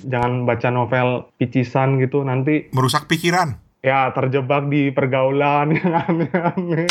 [0.00, 3.58] Jangan baca novel picisan gitu, nanti Merusak pikiran.
[3.80, 6.88] ya terjebak di pergaulan yang aneh-aneh.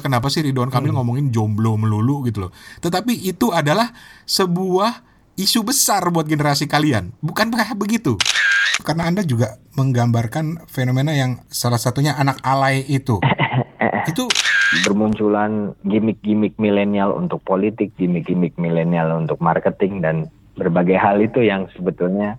[0.00, 2.52] Kenapa sih Ridwan Kamil ngomongin jomblo melulu gitu loh.
[2.80, 3.92] Tetapi itu adalah
[4.24, 5.04] sebuah
[5.36, 7.12] isu besar buat generasi kalian.
[7.20, 8.16] Bukankah begitu?
[8.80, 13.20] Karena Anda juga menggambarkan fenomena yang salah satunya anak alay itu.
[14.10, 14.26] Itu
[14.82, 20.16] bermunculan gimmick-gimmick milenial untuk politik, gimmick-gimmick milenial untuk marketing dan
[20.56, 22.36] berbagai hal itu yang sebetulnya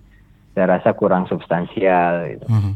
[0.54, 2.30] saya rasa kurang substansial.
[2.30, 2.46] Gitu.
[2.46, 2.72] Mhm.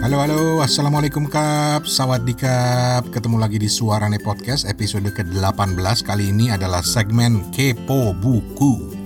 [0.00, 6.82] Halo halo, assalamualaikum kap, sawadikap, ketemu lagi di Suarane Podcast episode ke-18 kali ini adalah
[6.82, 8.99] segmen Kepo Buku.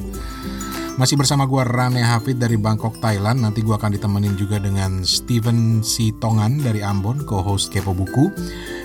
[0.95, 3.43] Masih bersama gua Rane Hafid dari Bangkok, Thailand.
[3.43, 8.31] Nanti gua akan ditemenin juga dengan Steven Sitongan dari Ambon, co-host Kepo Buku.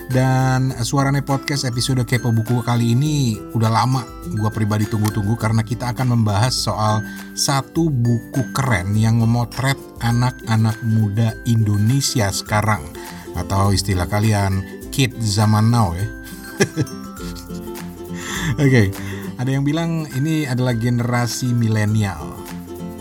[0.10, 4.02] Dan Suarane Podcast episode Kepo Buku kali ini udah lama
[4.42, 7.06] gua pribadi tunggu-tunggu karena kita akan membahas soal
[7.38, 12.90] satu buku keren yang memotret anak-anak muda Indonesia sekarang
[13.38, 16.10] atau istilah kalian kid zaman now ya.
[18.66, 18.90] Oke,
[19.40, 22.36] ada yang bilang ini adalah generasi milenial.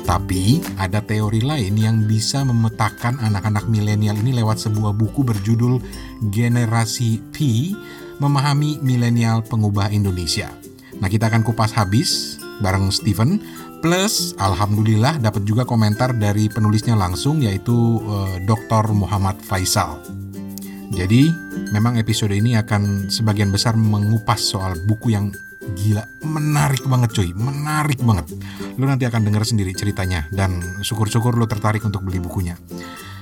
[0.06, 5.83] Tapi ada teori lain yang bisa memetakan anak-anak milenial ini lewat sebuah buku berjudul
[6.33, 7.36] Generasi P
[8.17, 10.48] Memahami Milenial Pengubah Indonesia.
[11.03, 13.36] Nah, kita akan kupas habis bareng Steven
[13.84, 18.97] plus alhamdulillah dapat juga komentar dari penulisnya langsung yaitu eh, Dr.
[18.97, 20.00] Muhammad Faisal.
[20.89, 21.28] Jadi,
[21.69, 25.28] memang episode ini akan sebagian besar mengupas soal buku yang
[25.74, 28.33] gila, menarik banget cuy, menarik banget.
[28.80, 32.56] Lu nanti akan dengar sendiri ceritanya dan syukur-syukur lu tertarik untuk beli bukunya.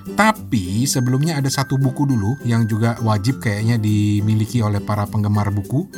[0.07, 5.91] Tapi sebelumnya ada satu buku dulu yang juga wajib kayaknya dimiliki oleh para penggemar buku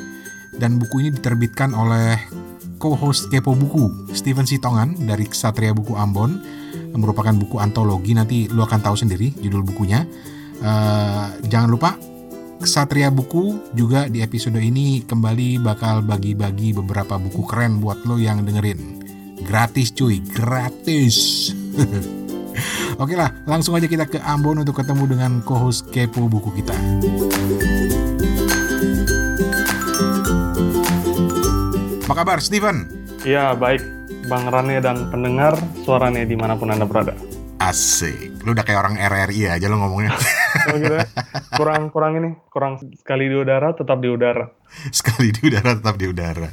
[0.56, 2.16] dan buku ini diterbitkan oleh
[2.80, 6.40] co-host Kepo Buku Steven Sitongan dari Ksatria Buku Ambon
[6.96, 10.08] merupakan buku antologi nanti lu akan tahu sendiri judul bukunya
[10.58, 11.94] Eh, jangan lupa
[12.58, 18.42] Ksatria Buku juga di episode ini kembali bakal bagi-bagi beberapa buku keren buat lo yang
[18.42, 18.98] dengerin.
[19.46, 21.48] Gratis cuy, gratis.
[23.02, 26.74] Oke lah, langsung aja kita ke Ambon untuk ketemu dengan co-host Kepo Buku kita.
[32.10, 32.90] Apa kabar Steven?
[33.22, 33.86] Iya, baik.
[34.26, 35.54] Bang Rane dan pendengar
[35.86, 37.14] suaranya di mana pun Anda berada.
[37.58, 40.14] Asik, lu udah kayak orang RRI aja lo ngomongnya.
[40.70, 41.10] Oh, gitu ya.
[41.58, 44.46] Kurang kurang ini, kurang sekali di udara tetap di udara.
[44.94, 46.46] Sekali di udara tetap di udara.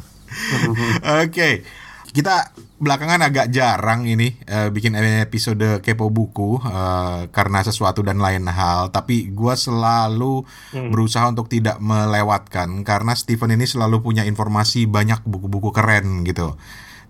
[1.21, 1.61] Oke,
[2.09, 2.49] kita
[2.81, 8.89] belakangan agak jarang ini eh, bikin episode kepo buku eh, karena sesuatu dan lain hal.
[8.89, 10.41] Tapi gua selalu
[10.73, 16.57] berusaha untuk tidak melewatkan karena Steven ini selalu punya informasi banyak buku-buku keren gitu.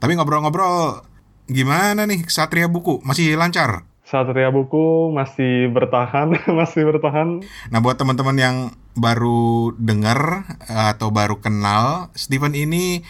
[0.03, 1.15] Tapi ngobrol-ngobrol,
[1.45, 3.85] gimana nih Satria Buku masih lancar?
[4.06, 7.41] Satria Buku masih bertahan, masih bertahan.
[7.73, 8.57] Nah, buat teman-teman yang
[8.94, 13.01] baru dengar eh, atau baru kenal, Steven ini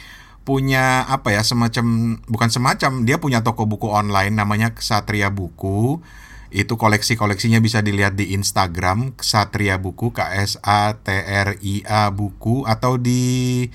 [0.45, 6.00] punya apa ya semacam bukan semacam dia punya toko buku online namanya Ksatria Buku.
[6.56, 12.07] Itu koleksi-koleksinya bisa dilihat di Instagram Ksatria Buku K S A T R I A
[12.13, 13.68] Buku atau di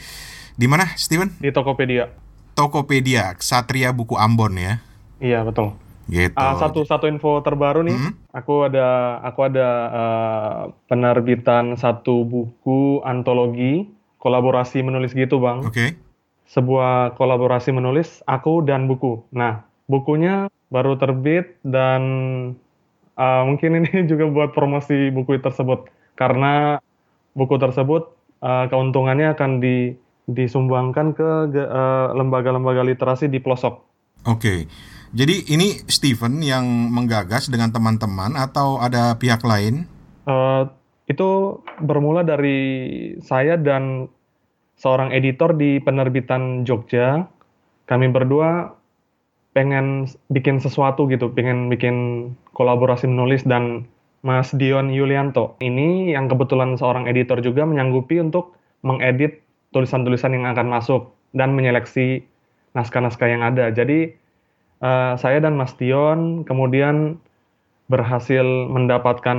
[0.56, 1.36] di mana Steven?
[1.36, 2.29] Di Tokopedia.
[2.54, 4.82] Tokopedia Ksatria Buku Ambon ya.
[5.20, 5.76] Iya, betul.
[6.10, 6.34] Gitu.
[6.34, 7.94] Ah, satu satu info terbaru nih.
[7.94, 8.12] Hmm?
[8.34, 13.86] Aku ada aku ada eh, penerbitan satu buku antologi
[14.18, 15.66] kolaborasi menulis gitu, Bang.
[15.66, 15.96] Oke.
[16.50, 19.22] sebuah kolaborasi menulis aku dan buku.
[19.30, 22.02] Nah, bukunya baru terbit dan
[23.18, 26.78] uh, mungkin ini juga buat promosi buku tersebut karena
[27.34, 28.10] buku tersebut
[28.42, 29.94] uh, keuntungannya akan di,
[30.34, 33.82] disumbangkan ke uh, lembaga-lembaga literasi di pelosok.
[34.28, 34.68] Oke.
[35.10, 39.90] Jadi ini Steven yang menggagas dengan teman-teman atau ada pihak lain?
[40.22, 40.70] Uh,
[41.10, 42.58] itu bermula dari
[43.18, 44.06] saya dan
[44.78, 47.26] seorang editor di penerbitan Jogja.
[47.90, 48.78] Kami berdua
[49.50, 53.90] pengen bikin sesuatu gitu, pengen bikin kolaborasi menulis dan
[54.22, 55.58] Mas Dion Yulianto.
[55.58, 58.54] Ini yang kebetulan seorang editor juga menyanggupi untuk
[58.86, 62.26] mengedit tulisan-tulisan yang akan masuk dan menyeleksi
[62.74, 63.70] naskah-naskah yang ada.
[63.70, 64.14] Jadi
[64.82, 67.18] eh, saya dan Mas Dion kemudian
[67.90, 69.38] berhasil mendapatkan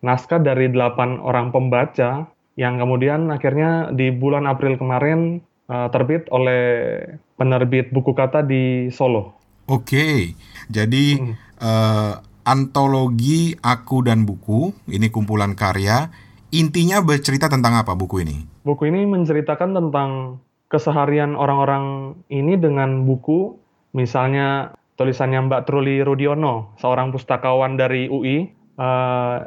[0.00, 2.26] naskah dari delapan orang pembaca
[2.56, 7.00] yang kemudian akhirnya di bulan April kemarin eh, terbit oleh
[7.36, 9.36] penerbit buku kata di Solo.
[9.68, 10.36] Oke.
[10.68, 11.16] Jadi
[11.60, 16.10] eh, antologi aku dan buku ini kumpulan karya
[16.52, 18.51] Intinya bercerita tentang apa buku ini?
[18.62, 20.38] Buku ini menceritakan tentang
[20.70, 23.58] keseharian orang-orang ini dengan buku,
[23.90, 28.46] misalnya tulisannya Mbak Truli Rudiono, seorang pustakawan dari UI.
[28.78, 29.42] Uh,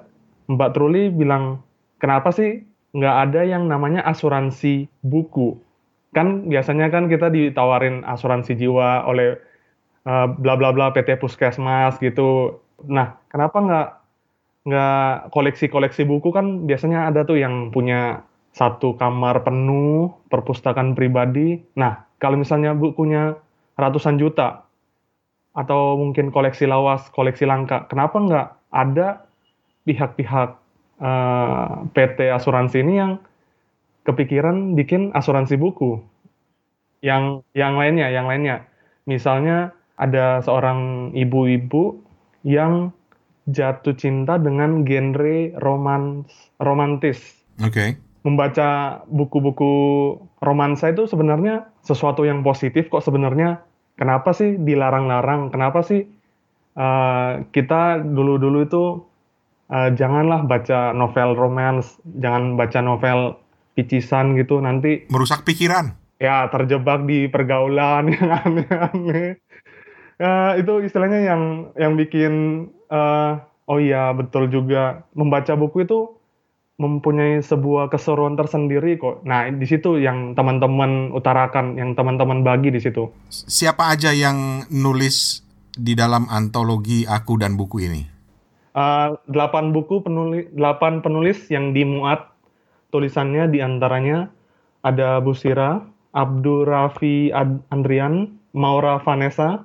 [0.52, 1.64] Mbak Truli bilang,
[1.98, 5.56] kenapa sih nggak ada yang namanya asuransi buku?
[6.12, 9.40] Kan biasanya kan kita ditawarin asuransi jiwa oleh
[10.04, 12.60] uh, bla bla bla PT Puskesmas gitu.
[12.84, 13.88] Nah, kenapa nggak
[14.66, 21.60] nggak koleksi-koleksi buku kan biasanya ada tuh yang punya satu kamar penuh perpustakaan pribadi.
[21.76, 23.36] Nah, kalau misalnya bukunya
[23.76, 24.64] ratusan juta
[25.52, 29.28] atau mungkin koleksi lawas, koleksi langka, kenapa nggak ada
[29.84, 30.50] pihak-pihak
[31.04, 33.12] uh, eh, PT asuransi ini yang
[34.08, 36.00] kepikiran bikin asuransi buku?
[37.04, 38.64] Yang yang lainnya, yang lainnya,
[39.04, 42.00] misalnya ada seorang ibu-ibu
[42.48, 42.96] yang
[43.52, 46.32] jatuh cinta dengan genre romans
[46.64, 47.20] romantis.
[47.60, 47.72] Oke.
[47.72, 48.05] Okay.
[48.26, 49.74] Membaca buku-buku
[50.42, 53.62] romansa itu sebenarnya sesuatu yang positif kok sebenarnya.
[53.96, 55.54] Kenapa sih dilarang-larang?
[55.54, 56.10] Kenapa sih
[56.76, 58.84] uh, kita dulu-dulu itu
[59.70, 63.38] uh, janganlah baca novel romans, jangan baca novel
[63.76, 65.94] picisan gitu nanti merusak pikiran.
[66.16, 69.38] Ya, terjebak di pergaulan yang aneh-aneh.
[70.16, 71.42] Uh, itu istilahnya yang
[71.76, 76.16] yang bikin uh, oh iya betul juga membaca buku itu
[76.76, 79.24] mempunyai sebuah keseruan tersendiri kok.
[79.24, 83.08] Nah di situ yang teman-teman utarakan, yang teman-teman bagi di situ.
[83.32, 85.40] Siapa aja yang nulis
[85.72, 88.04] di dalam antologi aku dan buku ini?
[88.76, 92.28] Uh, delapan buku penulis, delapan penulis yang dimuat
[92.92, 94.28] tulisannya di antaranya
[94.84, 95.80] ada Busira,
[96.12, 97.32] Abdul Rafi
[97.72, 99.64] Andrian, Maura Vanessa,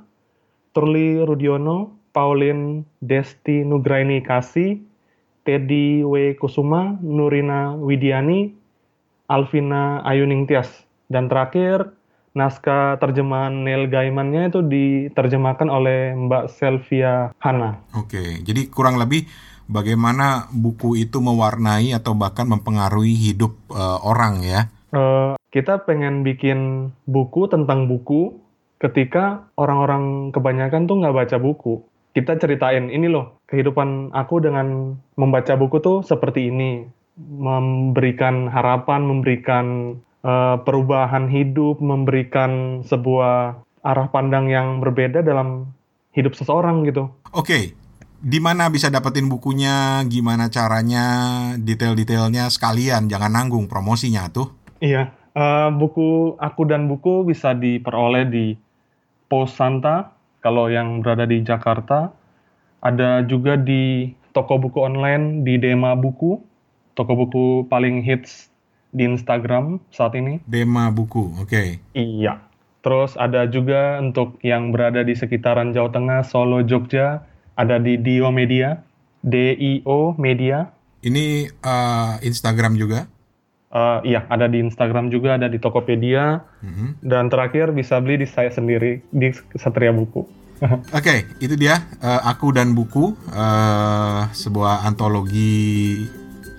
[0.70, 4.89] Turli Rudiono, Pauline Desti Nugraini Kasih,
[5.44, 6.36] Teddy W.
[6.36, 8.52] Kusuma, Nurina Widiani,
[9.30, 10.68] Alvina Ayuning Tias.
[11.10, 11.96] Dan terakhir,
[12.36, 17.82] naskah terjemahan Neil Gaimannya itu diterjemahkan oleh Mbak Selvia Hana.
[17.98, 19.26] Oke, jadi kurang lebih
[19.66, 24.70] bagaimana buku itu mewarnai atau bahkan mempengaruhi hidup uh, orang ya?
[24.90, 28.38] Uh, kita pengen bikin buku tentang buku
[28.80, 35.58] ketika orang-orang kebanyakan tuh nggak baca buku kita ceritain ini loh kehidupan aku dengan membaca
[35.58, 36.86] buku tuh seperti ini
[37.20, 45.74] memberikan harapan memberikan uh, perubahan hidup memberikan sebuah arah pandang yang berbeda dalam
[46.14, 47.74] hidup seseorang gitu oke okay.
[48.22, 51.04] di mana bisa dapetin bukunya gimana caranya
[51.58, 58.46] detail-detailnya sekalian jangan nanggung promosinya tuh iya uh, buku aku dan buku bisa diperoleh di
[59.30, 60.10] Pos Santa
[60.42, 62.10] kalau yang berada di Jakarta.
[62.80, 66.40] Ada juga di toko buku online di Dema Buku,
[66.96, 68.48] toko buku paling hits
[68.90, 70.42] di Instagram saat ini.
[70.48, 71.50] Dema Buku, oke.
[71.50, 71.68] Okay.
[71.94, 72.42] Iya.
[72.80, 78.32] Terus ada juga untuk yang berada di sekitaran Jawa Tengah, Solo, Jogja, ada di Dio
[78.32, 78.80] Media,
[79.20, 80.72] D-I-O Media.
[81.04, 83.04] Ini uh, Instagram juga?
[83.70, 87.06] Uh, iya, ada di Instagram juga, ada di Tokopedia, mm-hmm.
[87.06, 90.39] dan terakhir bisa beli di saya sendiri di Satria Buku.
[90.92, 96.04] Oke, okay, itu dia uh, aku dan buku, uh, sebuah antologi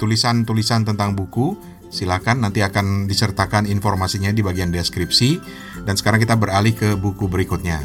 [0.02, 1.54] tulisan-tulisan tentang buku.
[1.92, 5.38] Silakan nanti akan disertakan informasinya di bagian deskripsi.
[5.86, 7.84] Dan sekarang kita beralih ke buku berikutnya.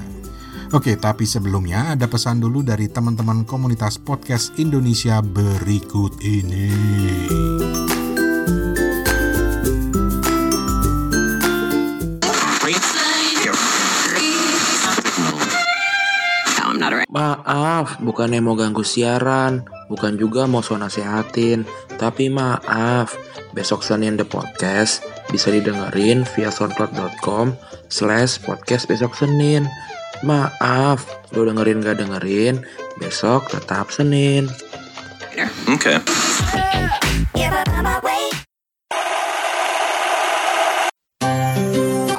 [0.72, 6.70] Oke, tapi sebelumnya ada pesan dulu dari teman-teman komunitas podcast Indonesia berikut ini.
[17.16, 21.64] Maaf, bukannya mau ganggu siaran, bukan juga mau so nasehatin,
[21.96, 23.16] tapi maaf,
[23.56, 25.00] besok Senin The Podcast
[25.32, 27.56] bisa didengerin via soundcloud.com
[27.88, 29.64] slash podcast besok Senin.
[30.28, 32.60] Maaf, lo dengerin gak dengerin,
[33.00, 34.52] besok tetap Senin.
[35.72, 35.96] Oke.
[35.96, 35.96] Okay.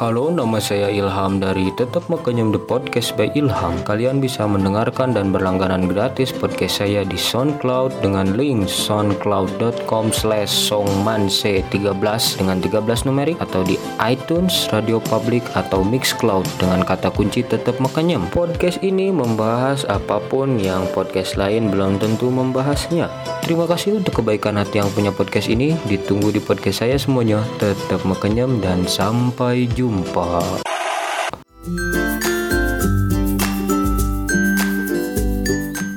[0.07, 3.75] Halo, nama saya Ilham dari Tetap Makanyam The Podcast by Ilham.
[3.83, 11.91] Kalian bisa mendengarkan dan berlangganan gratis podcast saya di SoundCloud dengan link soundcloud.com slash songmanse13
[12.39, 18.31] dengan 13 numerik atau di iTunes, Radio Public atau Mixcloud dengan kata kunci Tetap Makanyam.
[18.31, 23.11] Podcast ini membahas apa pun yang podcast lain belum tentu membahasnya.
[23.43, 25.75] Terima kasih untuk kebaikan hati yang punya podcast ini.
[25.83, 27.43] Ditunggu di podcast saya semuanya.
[27.59, 30.29] Tetap Makanyam dan sampai jumpa jumpa.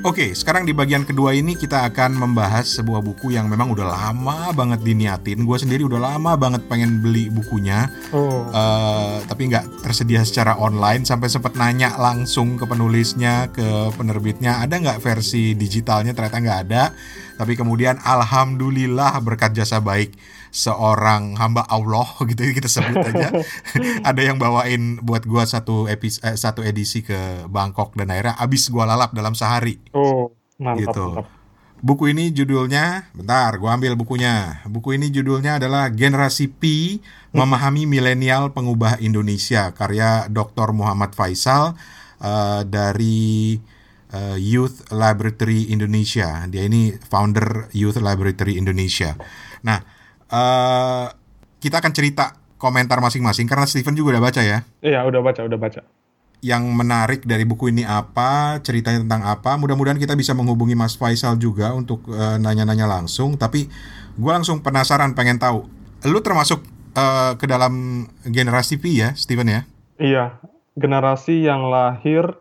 [0.01, 4.51] Oke, sekarang di bagian kedua ini kita akan membahas sebuah buku yang memang udah lama
[4.57, 5.45] banget diniatin.
[5.47, 11.07] Gue sendiri udah lama banget pengen beli bukunya, Oh, eh, tapi nggak tersedia secara online.
[11.07, 16.17] Sampai sempat nanya langsung ke penulisnya, ke penerbitnya, ada nggak versi digitalnya?
[16.17, 16.91] Ternyata nggak ada.
[17.39, 20.17] Tapi kemudian, alhamdulillah berkat jasa baik
[20.51, 23.31] seorang hamba Allah gitu kita sebut aja,
[24.11, 28.69] ada yang bawain buat gua satu epis eh, satu edisi ke Bangkok dan akhirnya abis
[28.69, 29.79] gua lalap dalam sehari.
[29.95, 31.07] oh, mantap, Gitu.
[31.17, 31.27] mantap.
[31.81, 34.61] Buku ini judulnya, bentar, gua ambil bukunya.
[34.69, 36.63] Buku ini judulnya adalah Generasi P
[37.33, 40.77] Memahami Milenial Pengubah Indonesia, karya Dr.
[40.77, 41.73] Muhammad Faisal
[42.21, 43.57] eh, dari
[44.13, 46.45] eh, Youth Laboratory Indonesia.
[46.53, 49.17] Dia ini founder Youth Laboratory Indonesia.
[49.65, 49.81] Nah,
[50.31, 51.07] eh,
[51.59, 52.25] kita akan cerita
[52.57, 55.81] komentar masing-masing karena Steven juga udah baca ya Iya, udah baca, udah baca.
[56.41, 59.61] yang menarik dari buku ini apa, ceritanya tentang apa.
[59.61, 63.37] Mudah-mudahan kita bisa menghubungi Mas Faisal juga untuk eh, nanya-nanya langsung.
[63.37, 63.69] Tapi
[64.17, 65.69] gue langsung penasaran, pengen tahu.
[66.09, 66.65] Lu termasuk
[66.97, 67.73] eh, ke dalam
[68.25, 69.61] generasi P ya, Steven ya?
[70.01, 70.25] Iya,
[70.81, 72.33] generasi yang lahir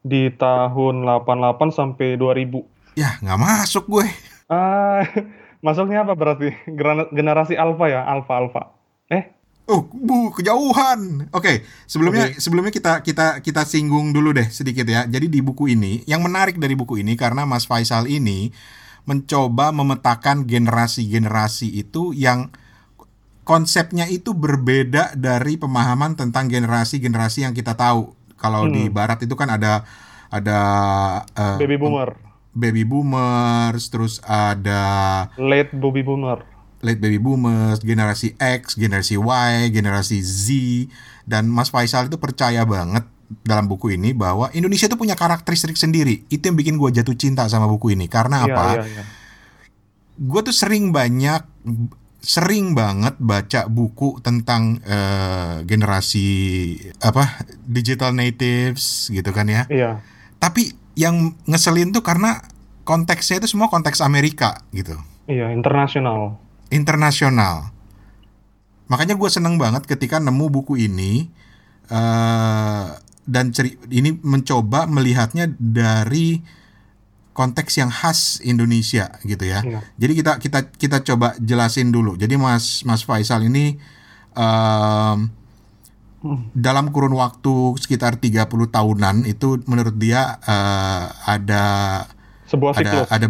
[0.00, 2.62] di tahun 88 sampai 2000.
[2.94, 4.06] Ya, nggak masuk gue.
[4.46, 5.02] Ah,
[5.60, 6.52] masuknya apa berarti?
[6.78, 8.62] Gener- Generasi alfa ya, alfa alfa.
[9.08, 9.24] Eh,
[9.70, 11.30] Oh, bu, kejauhan.
[11.30, 15.06] Oke, sebelumnya sebelumnya kita kita kita singgung dulu deh sedikit ya.
[15.06, 18.50] Jadi di buku ini, yang menarik dari buku ini karena Mas Faisal ini
[19.06, 22.50] mencoba memetakan generasi-generasi itu yang
[23.46, 28.10] konsepnya itu berbeda dari pemahaman tentang generasi-generasi yang kita tahu.
[28.42, 29.86] Kalau di barat itu kan ada
[30.34, 30.58] ada
[31.30, 32.18] eh, baby boomer,
[32.52, 36.42] baby boomers, terus ada late baby boomer.
[36.80, 40.46] late baby boomers, generasi X, generasi Y, generasi Z,
[41.24, 43.04] dan Mas Faisal itu percaya banget
[43.44, 46.24] dalam buku ini bahwa Indonesia itu punya karakteristik sendiri.
[46.26, 48.08] Itu yang bikin gue jatuh cinta sama buku ini.
[48.08, 48.64] Karena Iya, apa?
[48.74, 49.02] iya, iya.
[50.16, 51.44] Gue tuh sering banyak,
[52.18, 56.28] sering banget baca buku tentang eh, generasi
[57.00, 59.68] apa digital natives gitu kan ya.
[59.68, 60.00] Iya,
[60.36, 62.42] Tapi yang ngeselin tuh karena
[62.84, 64.98] konteksnya itu semua konteks Amerika gitu.
[65.30, 66.38] iya, internasional.
[66.70, 67.70] internasional.
[68.90, 71.30] Makanya gue seneng banget ketika nemu buku ini
[71.90, 72.88] eh
[73.30, 76.42] dan ceri ini mencoba melihatnya dari
[77.30, 79.62] konteks yang khas Indonesia gitu ya.
[79.62, 79.80] Iya.
[79.96, 82.18] Jadi kita kita kita coba jelasin dulu.
[82.18, 83.78] Jadi Mas Mas Faisal ini
[84.34, 85.18] em,
[86.52, 91.64] dalam kurun waktu sekitar 30 tahunan itu menurut dia eh, ada
[92.44, 93.08] Sebuah ada siklus.
[93.08, 93.26] ada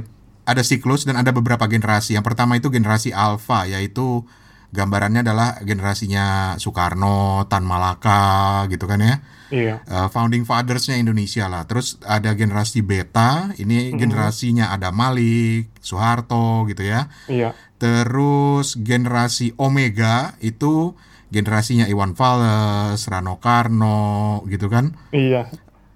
[0.49, 2.19] ada siklus dan ada beberapa generasi.
[2.19, 4.27] Yang pertama itu generasi alfa yaitu
[4.75, 9.17] gambarannya adalah generasinya Soekarno, Tan Malaka gitu kan ya.
[9.51, 11.67] Iya, Uh, founding fathersnya Indonesia lah.
[11.67, 17.11] Terus ada generasi beta, ini generasinya ada Malik, Soeharto gitu ya.
[17.27, 17.51] iya,
[17.83, 20.95] Terus generasi omega itu
[21.31, 24.95] generasinya Iwan Fals, Rano Karno gitu kan.
[25.11, 25.47] iya.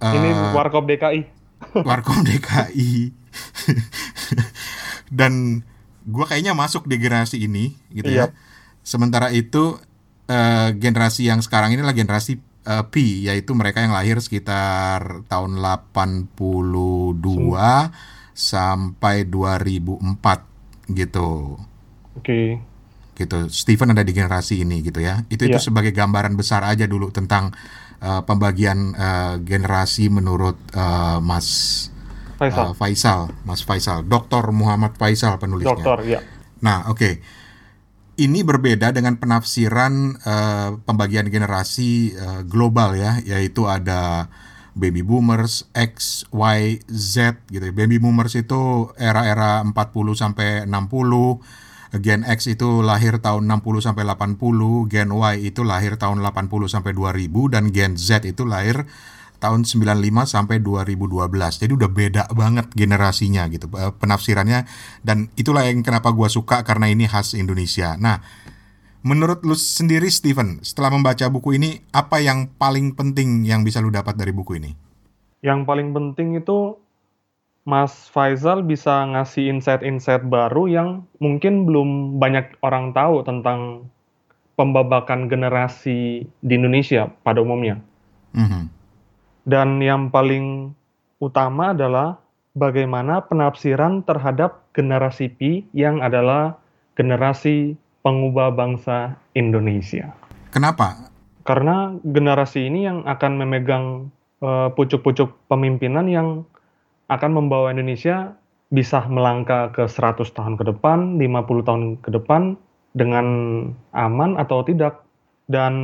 [0.05, 1.21] Ini Eh, Warkop DKI.
[1.89, 3.09] Warkom DKI.
[5.19, 5.65] Dan
[6.05, 8.29] gua kayaknya masuk di generasi ini gitu ya.
[8.29, 8.37] Iya.
[8.85, 9.81] Sementara itu
[10.29, 12.37] eh, generasi yang sekarang ini adalah generasi
[12.69, 17.17] eh, P yaitu mereka yang lahir sekitar tahun 82
[18.35, 21.57] sampai 2004 gitu.
[22.15, 22.61] Oke,
[23.15, 23.49] Gitu.
[23.49, 25.23] Steven ada di generasi ini gitu ya.
[25.31, 25.63] Itu itu Iya.
[25.63, 27.55] sebagai gambaran besar aja dulu tentang
[28.05, 31.49] eh, pembagian eh, generasi menurut eh, Mas
[32.35, 32.67] Faisal.
[32.67, 34.51] Uh, Faisal, Mas Faisal, Dr.
[34.51, 35.71] Muhammad Faisal penulisnya.
[35.71, 36.21] Dokter, iya.
[36.61, 37.23] Nah, oke.
[38.15, 44.31] Ini berbeda dengan penafsiran uh, pembagian generasi uh, global ya, yaitu ada
[44.75, 47.71] baby boomers, X, Y, Z gitu.
[47.75, 49.75] Baby boomers itu era-era 40
[50.15, 51.39] sampai 60,
[52.03, 56.93] Gen X itu lahir tahun 60 sampai 80, Gen Y itu lahir tahun 80 sampai
[56.95, 58.89] 2000 dan Gen Z itu lahir
[59.45, 61.61] tahun 95 sampai 2012.
[61.61, 64.65] Jadi udah beda banget generasinya gitu eh, penafsirannya
[65.05, 68.01] dan itulah yang kenapa gua suka karena ini khas Indonesia.
[68.01, 68.25] Nah,
[69.05, 73.93] menurut lu sendiri Steven, setelah membaca buku ini apa yang paling penting yang bisa lu
[73.93, 74.73] dapat dari buku ini?
[75.45, 76.84] Yang paling penting itu
[77.65, 83.89] Mas Faisal bisa ngasih insight-insight baru yang mungkin belum banyak orang tahu tentang
[84.55, 87.81] pembabakan generasi di Indonesia pada umumnya.
[88.37, 88.69] Mhm.
[89.49, 90.77] Dan yang paling
[91.25, 92.21] utama adalah
[92.53, 96.61] bagaimana penafsiran terhadap generasi Pi yang adalah
[96.95, 100.13] generasi pengubah bangsa Indonesia.
[100.53, 101.11] Kenapa?
[101.49, 103.87] Karena generasi ini yang akan memegang
[104.45, 106.29] eh, pucuk-pucuk pemimpinan yang
[107.09, 108.37] akan membawa Indonesia
[108.73, 112.59] bisa melangkah ke 100 tahun ke depan, 50 tahun ke depan
[112.97, 113.27] dengan
[113.93, 115.05] aman atau tidak.
[115.45, 115.75] Dan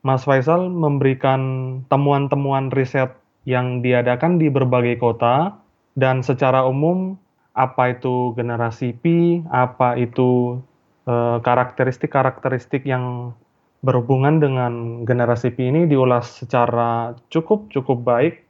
[0.00, 1.40] Mas Faisal memberikan
[1.92, 3.12] temuan-temuan riset
[3.44, 5.60] yang diadakan di berbagai kota
[5.96, 7.20] dan secara umum
[7.54, 10.58] apa itu generasi Pi, apa itu
[11.06, 13.36] eh, karakteristik-karakteristik yang
[13.84, 18.42] berhubungan dengan generasi Pi ini diulas secara cukup cukup baik.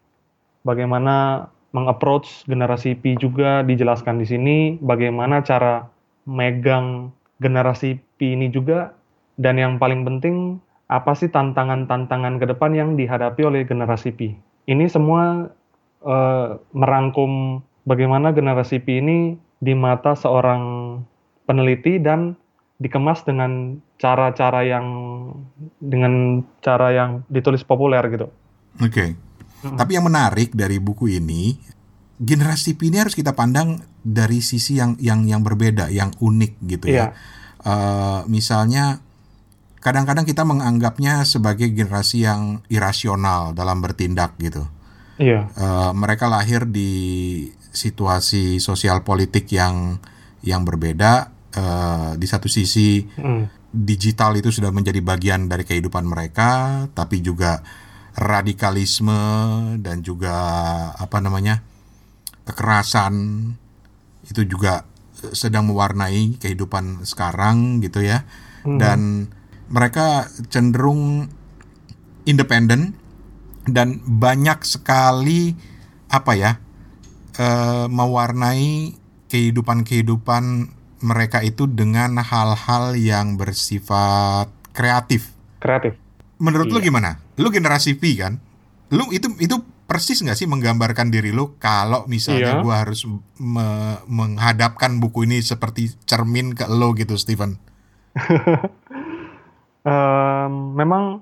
[0.65, 5.91] Bagaimana mengapproach generasi Pi juga dijelaskan di sini, bagaimana cara
[6.25, 7.11] megang
[7.43, 8.95] generasi Pi ini juga,
[9.35, 14.39] dan yang paling penting apa sih tantangan-tantangan ke depan yang dihadapi oleh generasi Pi.
[14.71, 15.51] Ini semua
[16.07, 19.19] uh, merangkum bagaimana generasi Pi ini
[19.59, 20.63] di mata seorang
[21.51, 22.39] peneliti dan
[22.79, 24.87] dikemas dengan cara-cara yang
[25.83, 28.31] dengan cara yang ditulis populer gitu.
[28.79, 28.91] Oke.
[28.91, 29.09] Okay.
[29.65, 29.81] Hmm.
[29.81, 31.57] Tapi yang menarik dari buku ini,
[32.21, 36.93] generasi P ini harus kita pandang dari sisi yang yang yang berbeda, yang unik gitu
[36.93, 37.11] yeah.
[37.11, 37.17] ya.
[37.65, 39.01] Uh, misalnya
[39.81, 44.69] kadang-kadang kita menganggapnya sebagai generasi yang irasional dalam bertindak gitu.
[45.17, 45.49] Iya.
[45.57, 49.97] Uh, mereka lahir di situasi sosial politik yang
[50.45, 51.33] yang berbeda.
[51.55, 53.71] Uh, di satu sisi mm.
[53.71, 57.63] digital itu sudah menjadi bagian dari kehidupan mereka, tapi juga
[58.15, 59.19] radikalisme
[59.83, 60.37] dan juga
[60.95, 61.67] apa namanya
[62.47, 63.15] kekerasan
[64.31, 64.87] itu juga
[65.35, 68.23] sedang mewarnai kehidupan sekarang gitu ya.
[68.65, 68.79] Mm.
[68.79, 69.01] Dan
[69.69, 71.29] mereka cenderung
[72.25, 72.97] independen
[73.65, 75.57] dan banyak sekali
[76.13, 76.53] apa ya
[77.41, 78.95] uh, mewarnai
[79.33, 80.71] kehidupan-kehidupan
[81.05, 85.33] mereka itu dengan hal-hal yang bersifat kreatif.
[85.61, 85.97] Kreatif.
[86.41, 86.75] Menurut iya.
[86.77, 87.24] lu gimana?
[87.41, 88.39] Lu generasi V kan?
[88.95, 92.63] Lu itu itu persis nggak sih menggambarkan diri lu kalau misalnya iya.
[92.65, 93.05] gua harus
[93.37, 97.61] me menghadapkan buku ini seperti cermin ke lo gitu, Steven?
[99.85, 101.21] um, memang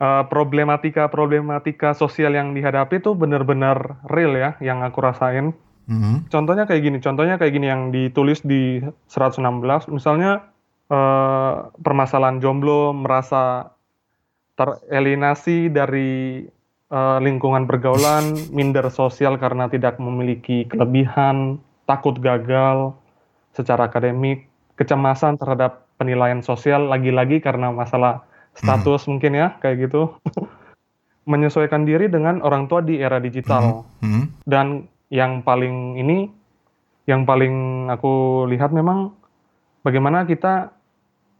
[0.00, 5.52] uh, problematika-problematika sosial yang dihadapi itu benar-benar real ya, yang aku rasain.
[5.86, 6.26] Mm-hmm.
[6.32, 10.50] Contohnya kayak gini, contohnya kayak gini yang ditulis di 116, misalnya
[10.90, 13.75] uh, permasalahan jomblo merasa
[14.56, 16.44] terelinasi dari
[16.90, 22.96] uh, lingkungan pergaulan, minder sosial karena tidak memiliki kelebihan, takut gagal
[23.52, 28.24] secara akademik, kecemasan terhadap penilaian sosial lagi-lagi karena masalah
[28.56, 29.08] status hmm.
[29.16, 30.16] mungkin ya kayak gitu
[31.30, 34.04] menyesuaikan diri dengan orang tua di era digital hmm.
[34.04, 34.24] Hmm.
[34.44, 34.66] dan
[35.08, 36.28] yang paling ini
[37.06, 39.14] yang paling aku lihat memang
[39.86, 40.75] bagaimana kita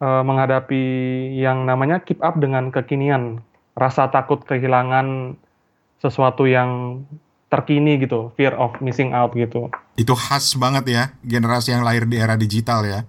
[0.01, 0.83] uh, menghadapi
[1.37, 3.41] yang namanya keep up dengan kekinian
[3.77, 5.37] rasa takut kehilangan
[6.01, 7.03] sesuatu yang
[7.47, 9.71] terkini gitu fear of missing out gitu.
[9.95, 13.01] Itu khas banget ya generasi yang lahir di era digital ya.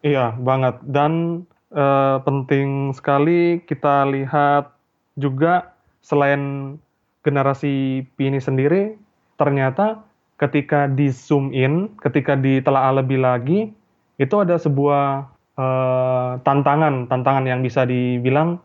[0.00, 0.80] Iya banget.
[0.84, 4.72] Dan uh, penting sekali kita lihat
[5.18, 6.76] juga selain
[7.20, 8.96] generasi P ini sendiri,
[9.36, 10.00] ternyata
[10.40, 13.68] ketika di zoom in, ketika ditelaah lebih lagi,
[14.16, 18.60] itu ada sebuah uh, tantangan, tantangan yang bisa dibilang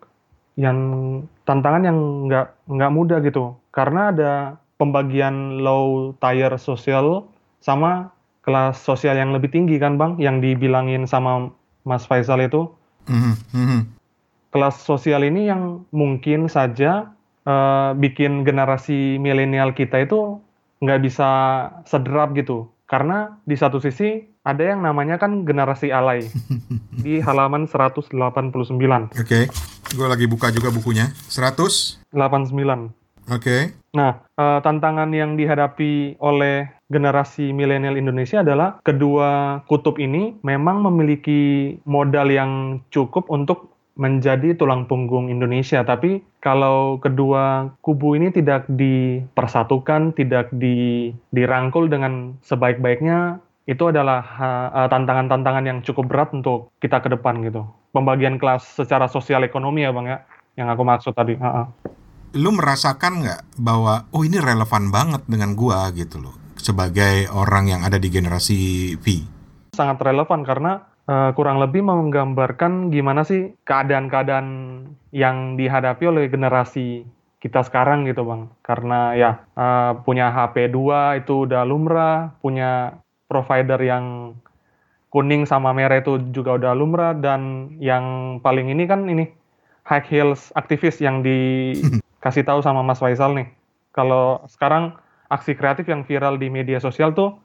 [0.60, 0.78] yang
[1.48, 4.34] tantangan yang nggak nggak mudah gitu, karena ada
[4.76, 7.28] pembagian low tier sosial
[7.64, 8.12] sama
[8.46, 11.50] kelas sosial yang lebih tinggi kan bang, yang dibilangin sama
[11.86, 12.70] Mas Faisal itu
[13.06, 13.82] Mm-hmm.
[14.50, 17.12] Kelas sosial ini yang mungkin saja
[17.46, 20.40] uh, bikin generasi milenial kita itu
[20.82, 21.30] nggak bisa
[21.86, 22.70] sederap gitu.
[22.90, 26.30] Karena di satu sisi ada yang namanya kan generasi alay
[27.04, 28.14] di halaman 189.
[28.14, 29.44] Oke, okay.
[29.92, 31.10] gue lagi buka juga bukunya.
[31.34, 32.06] 189.
[32.06, 33.42] Oke.
[33.42, 33.62] Okay.
[33.98, 41.74] Nah, uh, tantangan yang dihadapi oleh generasi milenial Indonesia adalah kedua kutub ini memang memiliki
[41.90, 45.82] modal yang cukup untuk menjadi tulang punggung Indonesia.
[45.88, 54.22] Tapi kalau kedua kubu ini tidak dipersatukan, tidak di, dirangkul dengan sebaik-baiknya, itu adalah
[54.94, 57.66] tantangan-tantangan yang cukup berat untuk kita ke depan gitu.
[57.90, 60.18] Pembagian kelas secara sosial ekonomi ya bang ya,
[60.54, 61.34] yang aku maksud tadi.
[61.42, 61.64] Ha -ha.
[62.38, 66.46] Lu merasakan nggak bahwa oh ini relevan banget dengan gua gitu loh?
[66.66, 68.60] sebagai orang yang ada di generasi
[68.98, 69.06] V?
[69.78, 74.48] Sangat relevan karena uh, kurang lebih menggambarkan gimana sih keadaan-keadaan
[75.14, 77.06] yang dihadapi oleh generasi
[77.38, 78.50] kita sekarang gitu bang.
[78.66, 84.36] Karena ya uh, punya HP 2 itu udah lumrah, punya provider yang
[85.10, 89.32] kuning sama merah itu juga udah lumrah dan yang paling ini kan ini
[89.88, 93.48] high heels aktivis yang dikasih tahu sama Mas Faisal nih.
[93.96, 94.98] Kalau sekarang
[95.32, 97.38] aksi kreatif yang viral di media sosial tuh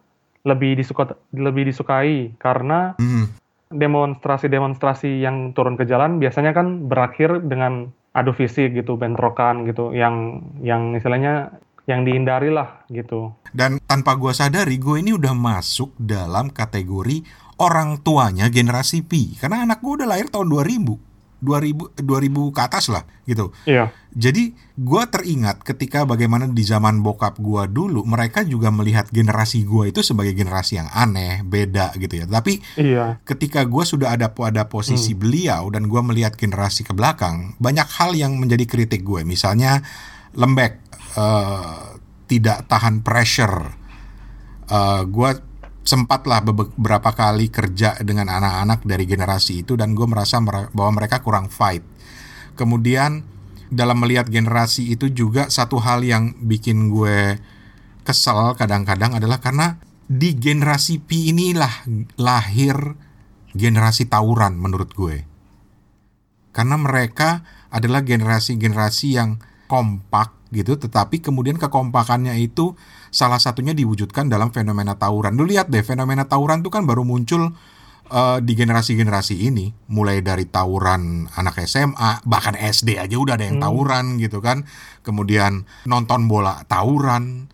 [0.43, 3.29] lebih disuka lebih disukai karena Hmm.
[3.71, 10.43] demonstrasi-demonstrasi yang turun ke jalan biasanya kan berakhir dengan adu fisik gitu, bentrokan gitu, yang
[10.59, 11.55] yang istilahnya
[11.91, 13.35] yang dihindari lah gitu.
[13.51, 17.27] Dan tanpa gua sadari, gue ini udah masuk dalam kategori
[17.59, 19.35] orang tuanya generasi Pi.
[19.35, 21.11] Karena anak gue udah lahir tahun 2000.
[21.41, 23.49] 2000 2000 ke atas lah gitu.
[23.65, 23.89] Iya.
[24.13, 29.89] Jadi gua teringat ketika bagaimana di zaman bokap gua dulu mereka juga melihat generasi gua
[29.89, 32.27] itu sebagai generasi yang aneh, beda gitu ya.
[32.29, 33.25] Tapi Iya.
[33.25, 38.13] ketika gua sudah ada pada posisi beliau dan gua melihat generasi ke belakang, banyak hal
[38.13, 39.25] yang menjadi kritik gue.
[39.25, 39.81] Misalnya
[40.37, 41.83] lembek, eh,
[42.31, 43.75] tidak tahan pressure.
[44.71, 45.35] Eh, gua
[45.81, 51.49] sempatlah beberapa kali kerja dengan anak-anak dari generasi itu dan gue merasa bahwa mereka kurang
[51.49, 51.83] fight.
[52.55, 53.25] Kemudian
[53.73, 57.39] dalam melihat generasi itu juga satu hal yang bikin gue
[58.03, 59.79] kesel kadang-kadang adalah karena
[60.11, 61.87] di generasi P inilah
[62.19, 62.99] lahir
[63.55, 65.27] generasi tawuran menurut gue.
[66.51, 69.39] Karena mereka adalah generasi-generasi yang
[69.71, 72.75] kompak gitu, tetapi kemudian kekompakannya itu
[73.11, 75.35] salah satunya diwujudkan dalam fenomena tawuran.
[75.39, 77.55] Lu lihat deh, fenomena tawuran itu kan baru muncul
[78.11, 83.63] eh, di generasi-generasi ini, mulai dari tawuran anak SMA, bahkan SD aja udah ada yang
[83.63, 84.67] tawuran gitu kan.
[85.07, 87.47] Kemudian nonton bola tawuran,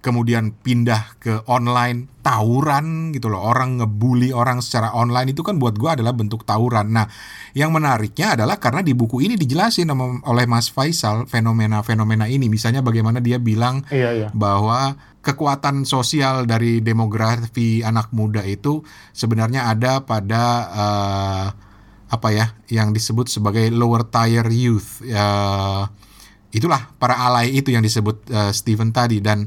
[0.00, 3.44] kemudian pindah ke online tawuran gitu loh.
[3.44, 6.92] Orang ngebully orang secara online itu kan buat gua adalah bentuk tawuran.
[6.92, 7.06] Nah
[7.52, 9.92] yang menariknya adalah karena di buku ini dijelasin
[10.24, 12.48] oleh Mas Faisal fenomena-fenomena ini.
[12.48, 14.28] Misalnya bagaimana dia bilang Iya, iya.
[14.32, 18.80] bahwa kekuatan sosial dari demografi anak muda itu
[19.12, 21.46] sebenarnya ada pada eh,
[22.10, 25.04] apa ya yang disebut sebagai lower tier youth.
[25.04, 25.84] Eh,
[26.50, 29.20] itulah para alay itu yang disebut eh, Steven tadi.
[29.20, 29.46] Dan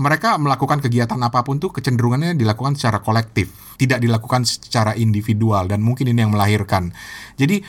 [0.00, 5.84] mereka melakukan kegiatan apa pun tuh kecenderungannya dilakukan secara kolektif, tidak dilakukan secara individual dan
[5.84, 6.96] mungkin ini yang melahirkan.
[7.36, 7.60] Jadi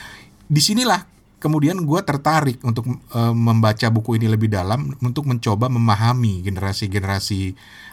[0.48, 1.04] di sinilah
[1.36, 7.42] kemudian gue tertarik untuk eh, membaca buku ini lebih dalam untuk mencoba memahami generasi-generasi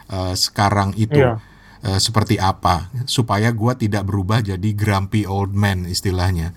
[0.08, 1.36] eh, sekarang itu Iya.
[1.84, 6.56] eh, seperti apa supaya gue tidak berubah jadi grumpy old man istilahnya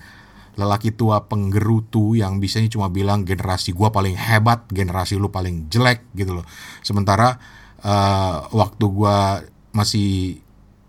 [0.54, 6.06] lelaki tua penggerutu yang biasanya cuma bilang generasi gua paling hebat, generasi lu paling jelek
[6.14, 6.46] gitu loh.
[6.78, 7.42] Sementara
[7.84, 9.44] eh, waktu gua
[9.74, 10.40] masih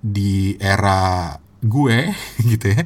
[0.05, 1.33] di era
[1.65, 2.13] gue
[2.53, 2.85] gitu ya.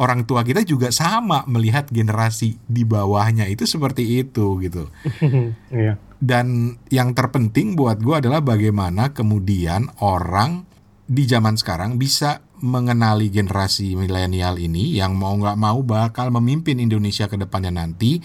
[0.00, 4.88] Orang tua kita juga sama melihat generasi di bawahnya itu seperti itu gitu.
[5.70, 6.00] Iya.
[6.20, 10.68] Dan yang terpenting buat gue adalah bagaimana kemudian orang
[11.08, 17.24] di zaman sekarang bisa mengenali generasi milenial ini yang mau nggak mau bakal memimpin Indonesia
[17.24, 18.20] ke depannya nanti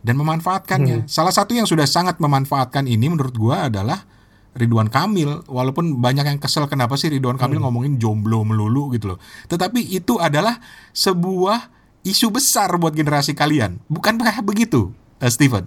[0.00, 1.10] dan memanfaatkannya.
[1.10, 4.06] Salah satu yang sudah sangat memanfaatkan ini menurut gue adalah
[4.54, 5.46] Ridwan Kamil.
[5.46, 9.18] Walaupun banyak yang kesel kenapa sih Ridwan Kamil ngomongin jomblo melulu gitu loh.
[9.46, 10.58] Tetapi itu adalah
[10.90, 11.70] sebuah
[12.02, 13.76] isu besar buat generasi kalian.
[13.86, 15.64] Bukankah begitu, eh, Steven?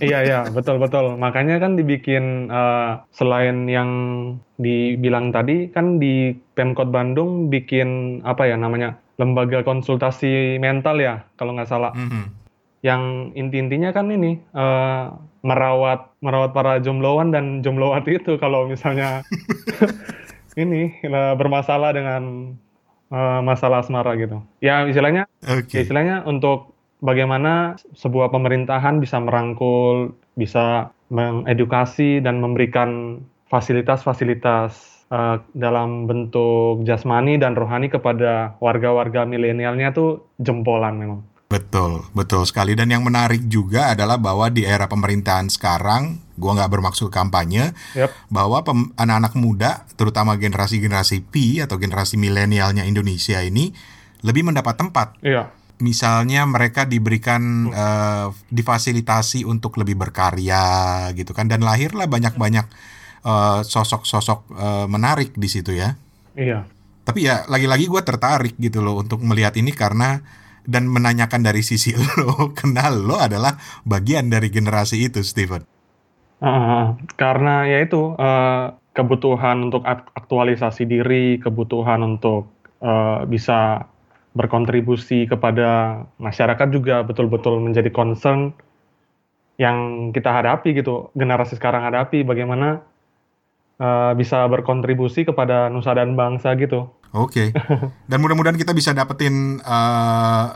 [0.00, 3.90] iya iya betul betul makanya kan dibikin eh, selain yang
[4.56, 11.52] dibilang tadi kan di Pemkot Bandung bikin apa ya namanya lembaga konsultasi mental ya kalau
[11.52, 12.24] nggak salah Mhm.
[12.80, 13.02] yang
[13.36, 15.04] inti-intinya kan ini eh,
[15.44, 19.20] merawat merawat para jombloan dan jomblowati itu kalau misalnya
[20.62, 22.56] ini eh, bermasalah dengan
[23.12, 25.76] eh, masalah asmara gitu ya istilahnya Oke.
[25.76, 26.72] Ya, istilahnya untuk
[27.04, 33.20] bagaimana sebuah pemerintahan bisa merangkul, bisa mengedukasi dan memberikan
[33.52, 41.20] fasilitas-fasilitas eh, dalam bentuk jasmani dan rohani kepada warga-warga milenialnya tuh jempolan memang.
[41.54, 42.74] Betul, betul sekali.
[42.74, 48.10] Dan yang menarik juga adalah bahwa di era pemerintahan sekarang, gua nggak bermaksud kampanye, Yap.
[48.26, 48.58] bahwa
[48.98, 53.70] anak-anak muda, terutama generasi-generasi P atau generasi milenialnya Indonesia ini,
[54.26, 55.14] lebih mendapat tempat.
[55.22, 55.54] Iya.
[55.78, 62.66] Misalnya mereka diberikan eh, difasilitasi untuk lebih berkarya gitu kan, dan lahirlah banyak-banyak
[63.22, 65.94] eh, sosok-sosok eh, menarik di situ ya.
[66.34, 66.66] Iya.
[67.06, 70.18] Tapi ya lagi-lagi gue tertarik gitu loh untuk melihat ini karena
[70.64, 75.62] dan menanyakan dari sisi lo, kenal lo adalah bagian dari generasi itu, Steven.
[76.44, 82.52] Ah, karena ya itu eh, kebutuhan untuk ak- aktualisasi diri, kebutuhan untuk
[82.84, 83.88] eh, bisa
[84.34, 88.50] berkontribusi kepada masyarakat juga betul-betul menjadi concern
[89.54, 92.82] yang kita hadapi gitu, generasi sekarang hadapi bagaimana
[93.78, 96.90] eh, bisa berkontribusi kepada nusa dan bangsa gitu.
[97.14, 97.54] Oke.
[98.10, 100.46] Dan mudah-mudahan kita bisa dapetin eh,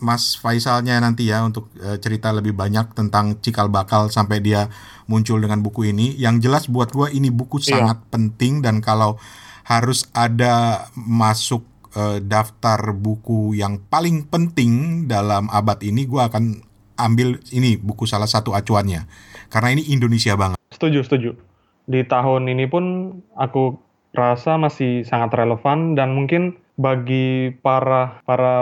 [0.00, 4.72] Mas Faisalnya nanti ya untuk uh, cerita lebih banyak tentang cikal bakal sampai dia
[5.04, 6.16] muncul dengan buku ini.
[6.16, 7.84] Yang jelas buat gue ini buku Iya.
[7.84, 9.20] sangat penting dan kalau
[9.68, 11.62] harus ada masuk
[11.94, 16.64] uh, daftar buku yang paling penting dalam abad ini, gue akan
[16.96, 19.04] ambil ini buku salah satu acuannya
[19.52, 20.56] karena ini Indonesia banget.
[20.72, 21.30] Setuju, setuju.
[21.84, 22.84] Di tahun ini pun
[23.36, 28.56] aku rasa masih sangat relevan dan mungkin bagi para para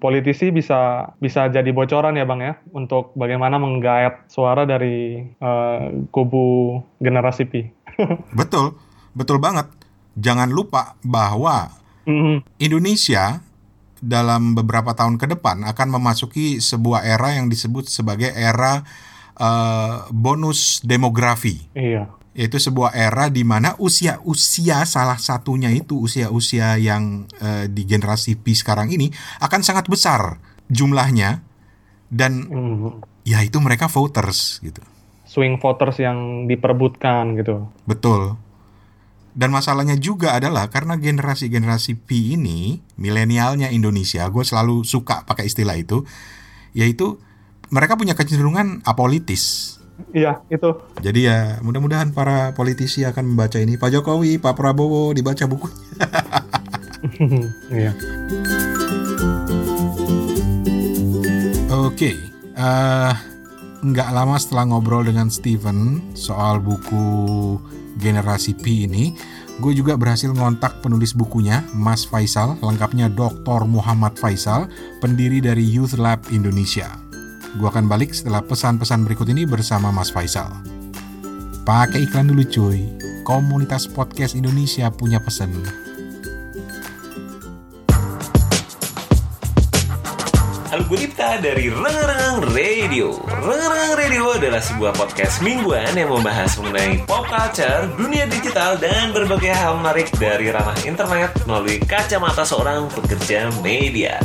[0.00, 6.80] politisi bisa bisa jadi bocoran ya bang ya untuk bagaimana menggaet suara dari eh, kubu
[6.96, 7.62] generasi Pi.
[8.40, 8.72] Betul,
[9.12, 9.68] betul banget.
[10.16, 11.76] Jangan lupa bahwa
[12.08, 12.56] Mhm.
[12.56, 13.44] Indonesia
[14.00, 18.82] dalam beberapa tahun ke depan akan memasuki sebuah era yang disebut sebagai era
[19.36, 21.60] eh, bonus demografi.
[21.76, 22.08] Iya.
[22.40, 28.56] Yaitu sebuah era di mana usia-usia salah satunya itu usia-usia yang eh, di generasi Pi
[28.56, 29.12] sekarang ini
[29.44, 30.40] akan sangat besar
[30.72, 31.44] jumlahnya
[32.08, 33.04] dan Mhm.
[33.28, 34.80] ya itu mereka voters gitu.
[35.28, 37.68] Swing voters yang diperebutkan gitu.
[37.84, 38.40] Betul.
[39.30, 45.78] Dan masalahnya juga adalah karena generasi-generasi P ini, milenialnya Indonesia, gue selalu suka pakai istilah
[45.78, 46.02] itu,
[46.74, 47.14] yaitu
[47.70, 49.78] mereka punya kecenderungan apolitis.
[50.10, 50.70] Iya itu.
[51.00, 53.76] Jadi ya mudah-mudahan para politisi akan membaca ini.
[53.76, 55.76] Pak Jokowi, Pak Prabowo dibaca bukunya.
[57.72, 57.96] Iya.
[61.72, 62.12] Oke,
[62.52, 63.12] eh,
[63.80, 67.56] nggak lama setelah ngobrol dengan Steven soal buku
[67.96, 69.16] Generasi P ini,
[69.60, 73.68] gue juga berhasil ngontak penulis bukunya, Mas Faisal, lengkapnya Dr.
[73.68, 74.68] Muhammad Faisal,
[75.00, 77.09] pendiri dari Youth Lab Indonesia.
[77.58, 80.54] Gue akan balik setelah pesan-pesan berikut ini bersama Mas Faisal.
[81.66, 82.78] Pakai iklan dulu cuy,
[83.26, 85.50] komunitas podcast Indonesia punya pesan.
[90.70, 93.18] Algorita dari Rengereng Radio.
[93.26, 99.50] Rengereng Radio adalah sebuah podcast mingguan yang membahas mengenai pop culture, dunia digital, dan berbagai
[99.50, 104.22] hal menarik dari ranah internet melalui kacamata seorang pekerja media.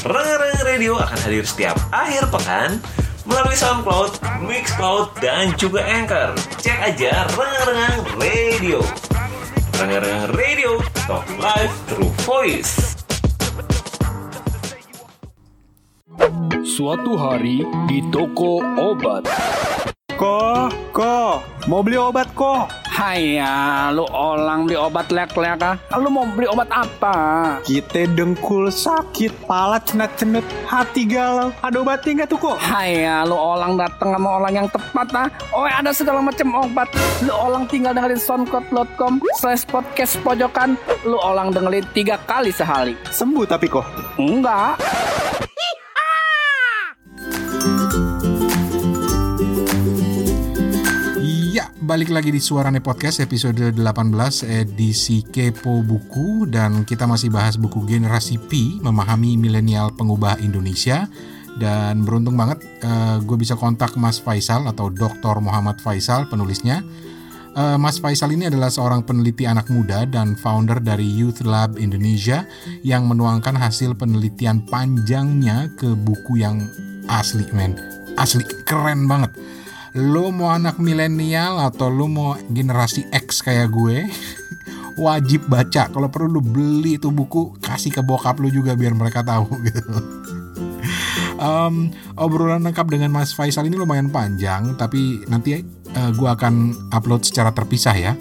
[0.00, 2.80] Rengereng Radio akan hadir setiap akhir pekan
[3.28, 6.32] melalui SoundCloud, Mixcloud, dan juga Anchor.
[6.58, 8.80] Cek aja Rengereng Radio.
[9.76, 12.96] Rengereng Radio, talk live through voice.
[16.64, 19.28] Suatu hari di toko obat.
[20.16, 22.32] Ko, ko, mau beli obat
[23.00, 23.08] ko?
[23.08, 25.80] Haya, lu orang beli obat lek-lek ah.
[25.96, 27.16] Lu mau beli obat apa?
[27.64, 31.48] Kita dengkul sakit, pala cenut-cenut, hati galau.
[31.64, 32.56] Ada obatnya nggak tuh kok?
[32.60, 35.28] Haya, lu orang datang sama orang yang tepat ah.
[35.56, 36.92] Oh, ada segala macam obat.
[37.24, 40.76] Lu orang tinggal dengerin soundcloud.com slash podcast pojokan.
[41.08, 42.92] Lu orang dengerin tiga kali sehari.
[43.08, 43.86] Sembuh tapi kok.
[44.20, 44.76] Enggak.
[51.50, 53.82] Iya, balik lagi di Suarane Podcast episode 18
[54.46, 61.10] edisi Kepo Buku dan kita masih bahas buku Generasi P, Memahami Milenial Pengubah Indonesia
[61.58, 62.62] dan beruntung banget
[63.26, 65.42] gue bisa kontak Mas Faisal atau Dr.
[65.42, 66.86] Muhammad Faisal penulisnya.
[67.58, 72.46] Eh, Mas Faisal ini adalah seorang peneliti anak muda dan founder dari Youth Lab Indonesia
[72.86, 76.62] yang menuangkan hasil penelitian panjangnya ke buku yang
[77.10, 77.74] asli men.
[78.14, 79.34] Asli keren banget
[79.98, 84.06] lo mau anak milenial atau lo mau generasi X kayak gue
[85.04, 85.90] wajib baca.
[85.90, 89.82] Kalau perlu lu beli itu buku kasih ke bokap lu juga biar mereka tahu gitu.
[91.40, 91.88] Em,
[92.20, 97.50] obrolan lengkap dengan Mas Faisal ini lumayan panjang tapi nanti eh, gue akan upload secara
[97.50, 98.12] terpisah ya.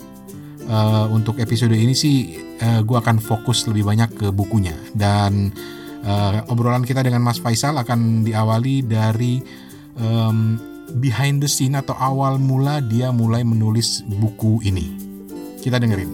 [0.70, 4.74] Eh, untuk episode ini sih eh, gue akan fokus lebih banyak ke bukunya.
[4.96, 5.54] Dan
[6.02, 9.44] eh, obrolan kita dengan Mas Faisal akan diawali dari
[10.00, 14.90] em, behind the scene atau awal mula dia mulai menulis buku ini.
[15.62, 16.10] Kita dengerin.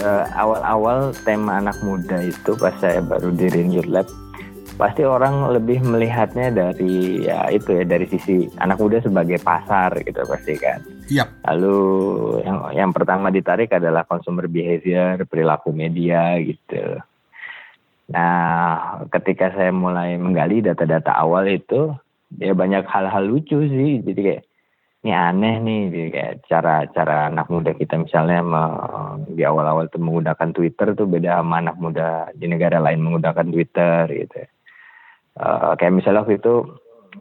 [0.00, 4.08] Eh, awal-awal tema anak muda itu pas saya baru diriin Youth Lab
[4.80, 10.24] pasti orang lebih melihatnya dari ya itu ya dari sisi anak muda sebagai pasar gitu
[10.24, 10.80] pasti kan.
[11.12, 11.28] Yap.
[11.44, 11.76] Lalu
[12.48, 16.96] yang yang pertama ditarik adalah consumer behavior, perilaku media gitu.
[18.10, 21.94] Nah, ketika saya mulai menggali data-data awal itu,
[22.42, 24.02] ya banyak hal-hal lucu sih.
[24.02, 24.42] Jadi kayak
[25.00, 28.44] ini aneh nih, jadi kayak cara-cara anak muda kita misalnya
[29.30, 34.04] di awal-awal tuh menggunakan Twitter tuh beda sama anak muda di negara lain menggunakan Twitter
[34.12, 34.44] gitu.
[35.40, 36.54] Eh, kayak misalnya waktu itu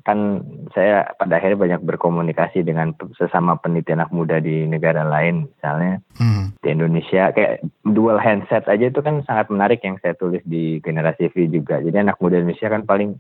[0.04, 0.44] kan
[0.76, 6.60] saya pada akhirnya banyak berkomunikasi dengan sesama peneliti anak muda di negara lain misalnya hmm.
[6.60, 11.32] di Indonesia kayak dual handset aja itu kan sangat menarik yang saya tulis di generasi
[11.32, 13.20] V juga jadi anak muda Indonesia kan paling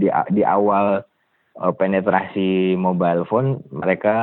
[0.00, 1.04] di di awal
[1.60, 4.14] uh, penetrasi mobile phone mereka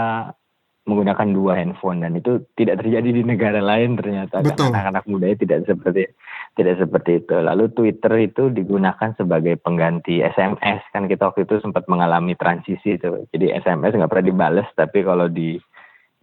[0.84, 6.12] menggunakan dua handphone dan itu tidak terjadi di negara lain ternyata anak-anak muda tidak seperti
[6.60, 7.36] tidak seperti itu.
[7.40, 13.26] Lalu Twitter itu digunakan sebagai pengganti SMS kan kita waktu itu sempat mengalami transisi itu.
[13.32, 15.56] Jadi SMS nggak pernah dibales tapi kalau di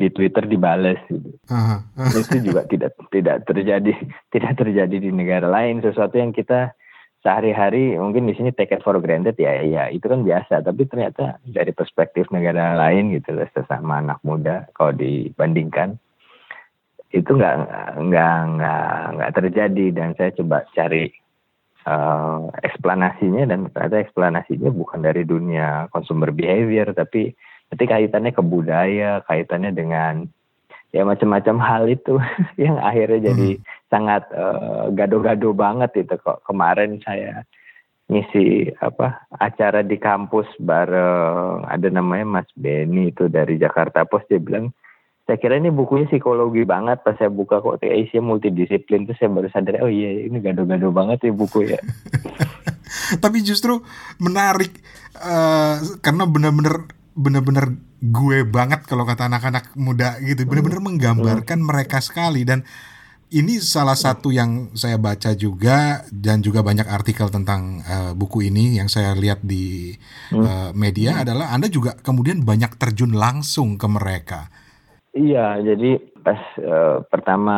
[0.01, 1.41] di Twitter dibales gitu.
[1.49, 2.13] Uh -huh.
[2.13, 3.93] itu juga tidak tidak terjadi
[4.33, 6.77] tidak terjadi di negara lain sesuatu yang kita
[7.21, 11.37] sehari-hari mungkin di sini take it for granted ya ya itu kan biasa tapi ternyata
[11.45, 16.01] dari perspektif negara lain gitu loh sesama anak muda kalau dibandingkan
[17.13, 17.55] itu nggak
[18.01, 21.13] nggak nggak nggak terjadi dan saya coba cari
[21.85, 27.37] uh, eksplanasinya dan ternyata eksplanasinya bukan dari dunia consumer behavior tapi
[27.69, 30.25] nanti kaitannya ke budaya kaitannya dengan
[30.91, 32.17] ya macam-macam hal itu
[32.65, 33.80] yang akhirnya jadi hmm.
[33.91, 36.47] Sangat uh, gado-gado banget itu kok.
[36.47, 37.43] Kemarin saya
[38.11, 44.31] ngisi apa acara di kampus bareng ada namanya Mas Benny itu dari Jakarta Post.
[44.31, 44.71] Dia bilang
[45.27, 47.03] saya kira ini bukunya psikologi banget.
[47.07, 49.07] Pas saya buka kok isinya multidisiplin.
[49.07, 51.79] Tuh saya baru sadar oh iya ini gado-gado banget ya buku ya.
[53.23, 53.79] Tapi justru
[54.19, 54.75] menarik
[55.19, 60.47] uh, karena benar-benar benar-benar gue banget kalau kata anak-anak muda gitu.
[60.51, 62.43] Benar-benar menggambarkan mereka sekali.
[62.43, 62.67] Dan
[63.31, 68.79] ini salah satu yang saya baca juga dan juga banyak artikel tentang uh, buku ini
[68.83, 69.95] yang saya lihat di
[70.35, 74.51] uh, media adalah Anda juga kemudian banyak terjun langsung ke mereka.
[75.15, 77.57] Iya, jadi pas uh, pertama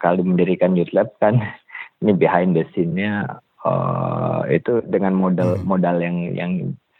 [0.00, 1.40] kali mendirikan Youth Lab kan
[2.00, 5.64] ini behind the scene-nya uh, itu dengan modal hmm.
[5.68, 6.52] modal yang yang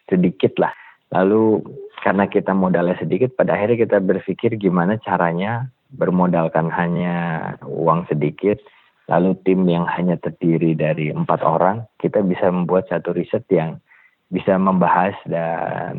[0.09, 0.73] sedikit lah.
[1.13, 1.65] Lalu
[2.05, 7.15] karena kita modalnya sedikit, pada akhirnya kita berpikir gimana caranya bermodalkan hanya
[7.63, 8.59] uang sedikit,
[9.07, 13.79] lalu tim yang hanya terdiri dari empat orang, kita bisa membuat satu riset yang
[14.27, 15.95] bisa membahas dan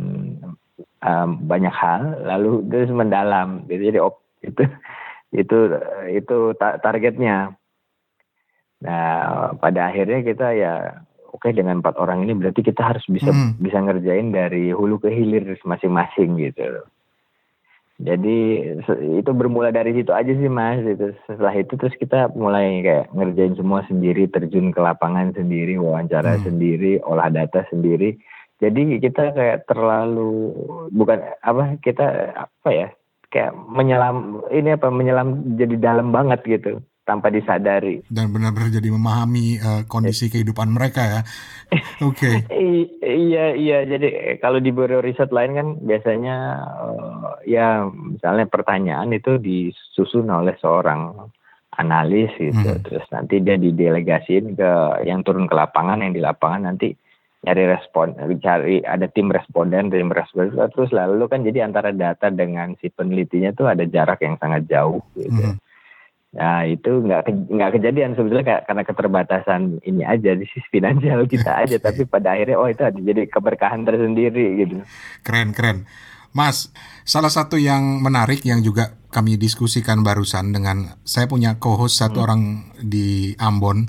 [1.00, 3.64] um, banyak hal, lalu terus mendalam.
[3.72, 4.68] Jadi op, itu
[5.32, 5.58] itu
[6.12, 7.56] itu targetnya.
[8.78, 10.74] Nah, pada akhirnya kita ya
[11.38, 13.62] oke okay, dengan empat orang ini berarti kita harus bisa hmm.
[13.62, 16.82] bisa ngerjain dari hulu ke hilir masing-masing gitu
[17.98, 18.38] jadi
[19.18, 21.18] itu bermula dari situ aja sih mas itu.
[21.26, 26.44] Setelah itu terus kita mulai kayak ngerjain semua sendiri terjun ke lapangan sendiri wawancara hmm.
[26.46, 28.14] sendiri olah data sendiri.
[28.62, 30.54] Jadi kita kayak terlalu
[30.94, 32.88] bukan apa kita apa ya
[33.34, 38.04] kayak menyelam ini apa menyelam jadi dalam banget gitu tanpa disadari.
[38.12, 41.22] Dan benar-benar jadi memahami uh, kondisi kehidupan mereka ya.
[42.04, 42.06] Oke.
[42.18, 42.50] Okay.
[43.06, 49.38] iya iya jadi kalau di bureau riset lain kan biasanya uh, ya misalnya pertanyaan itu
[49.38, 51.30] disusun oleh seorang
[51.78, 52.58] analis gitu.
[52.58, 52.82] Hmm.
[52.82, 54.72] Terus nanti dia didelegasiin ke
[55.06, 56.98] yang turun ke lapangan yang di lapangan nanti
[57.46, 62.74] nyari respon cari ada tim responden tim responden terus lalu kan jadi antara data dengan
[62.82, 65.54] si penelitinya tuh ada jarak yang sangat jauh gitu.
[65.54, 65.62] Hmm
[66.36, 71.80] Nah itu nggak nggak kejadian sebetulnya karena keterbatasan ini aja di sisi finansial kita aja
[71.88, 74.84] tapi pada akhirnya oh itu ada jadi keberkahan tersendiri gitu.
[75.24, 75.88] Keren keren.
[76.36, 76.70] Mas,
[77.08, 82.26] salah satu yang menarik yang juga kami diskusikan barusan dengan saya punya co-host satu hmm.
[82.28, 82.42] orang
[82.84, 83.88] di Ambon,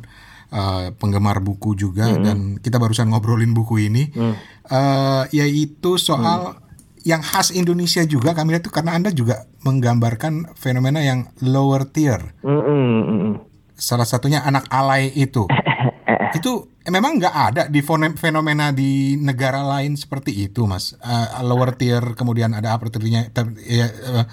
[0.55, 2.23] uh, penggemar buku juga hmm.
[2.25, 4.35] dan kita barusan ngobrolin buku ini, hmm.
[4.71, 6.68] uh, yaitu soal hmm
[7.05, 12.35] yang khas Indonesia juga kami lihat itu karena Anda juga menggambarkan fenomena yang lower tier.
[12.43, 13.33] Mm -mm.
[13.79, 15.47] Salah satunya anak alay itu.
[16.39, 17.81] itu memang nggak ada di
[18.17, 20.97] fenomena di negara lain seperti itu, Mas.
[20.99, 23.29] Uh, lower tier kemudian ada apa tiernya
[23.63, 24.25] ya, uh,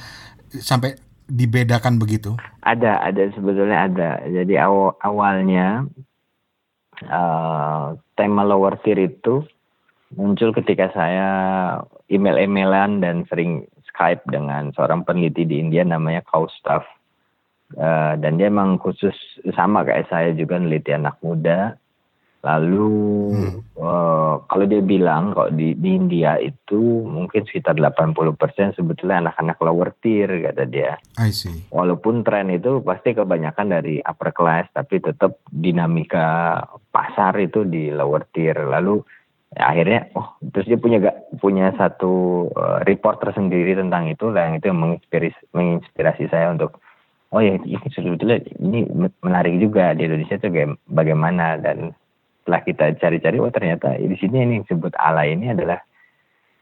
[0.56, 2.38] sampai dibedakan begitu?
[2.62, 4.12] Ada, ada sebetulnya ada.
[4.30, 5.86] Jadi aw awalnya
[7.06, 9.45] uh, tema lower tier itu
[10.15, 11.28] muncul ketika saya
[12.15, 16.84] email-emailan dan sering Skype dengan seorang peneliti di India namanya Kaustaf.
[17.73, 19.15] Uh, dan dia emang khusus
[19.58, 21.80] sama kayak saya juga neliti anak muda.
[22.45, 22.93] Lalu
[23.34, 23.73] hmm.
[23.73, 28.37] uh, kalau dia bilang kalau di, di India itu mungkin sekitar 80%
[28.77, 31.02] sebetulnya anak-anak lower tier kata dia.
[31.17, 31.65] I see.
[31.73, 36.62] Walaupun tren itu pasti kebanyakan dari upper class tapi tetap dinamika
[36.94, 38.62] pasar itu di lower tier.
[38.62, 39.02] Lalu
[39.54, 44.50] ya, akhirnya oh terus dia punya gak punya satu uh, report tersendiri tentang itu lah
[44.50, 46.81] yang itu yang menginspirasi menginspirasi saya untuk
[47.35, 48.89] oh ya ini sebetulnya ini
[49.21, 50.50] menarik juga di Indonesia itu
[50.89, 51.93] bagaimana dan
[52.41, 55.81] setelah kita cari-cari oh ternyata di sini ini yang disebut ala ini adalah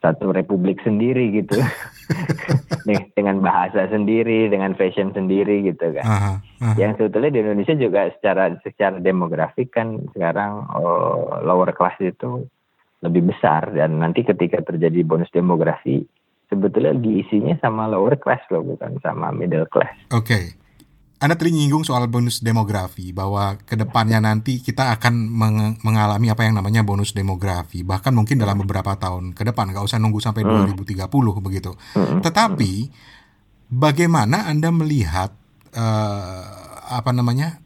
[0.03, 1.55] satu republik sendiri gitu.
[2.88, 6.03] Nih, dengan bahasa sendiri, dengan fashion sendiri gitu kan.
[6.03, 6.75] Aha, aha.
[6.75, 12.43] Yang sebetulnya di Indonesia juga secara secara demografik kan sekarang oh, lower class itu
[13.03, 16.07] lebih besar dan nanti ketika terjadi bonus demografi
[16.47, 19.91] sebetulnya diisinya sama lower class loh bukan sama middle class.
[20.15, 20.63] Oke.
[21.23, 26.43] Anda tadi nyinggung soal bonus demografi bahwa ke depannya nanti kita akan meng- mengalami apa
[26.43, 30.43] yang namanya bonus demografi bahkan mungkin dalam beberapa tahun ke depan nggak usah nunggu sampai
[30.43, 31.07] 2030
[31.39, 31.71] begitu.
[31.95, 32.71] Tetapi
[33.71, 35.31] bagaimana Anda melihat
[35.71, 36.43] eh,
[36.91, 37.63] apa namanya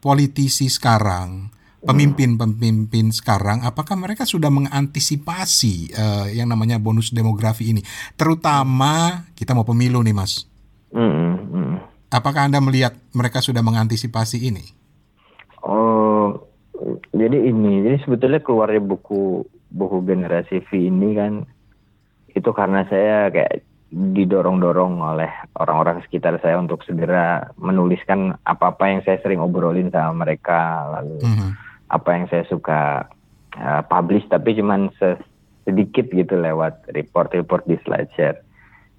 [0.00, 1.52] politisi sekarang
[1.86, 7.80] pemimpin-pemimpin sekarang apakah mereka sudah mengantisipasi eh, yang namanya bonus demografi ini
[8.18, 10.44] terutama kita mau pemilu nih Mas.
[10.90, 11.74] Mm, mm.
[12.10, 14.64] Apakah Anda melihat mereka sudah mengantisipasi ini?
[15.66, 16.46] Oh,
[17.10, 19.42] jadi ini, jadi sebetulnya keluarnya buku
[19.74, 21.32] buku generasi V ini kan
[22.30, 29.22] itu karena saya kayak didorong-dorong oleh orang-orang sekitar saya untuk segera menuliskan apa-apa yang saya
[29.22, 31.50] sering obrolin sama mereka, lalu Mhm.
[31.86, 33.06] Apa yang saya suka
[33.56, 35.22] uh, publish tapi cuman se-
[35.66, 38.42] sedikit gitu lewat report-report di SlideShare.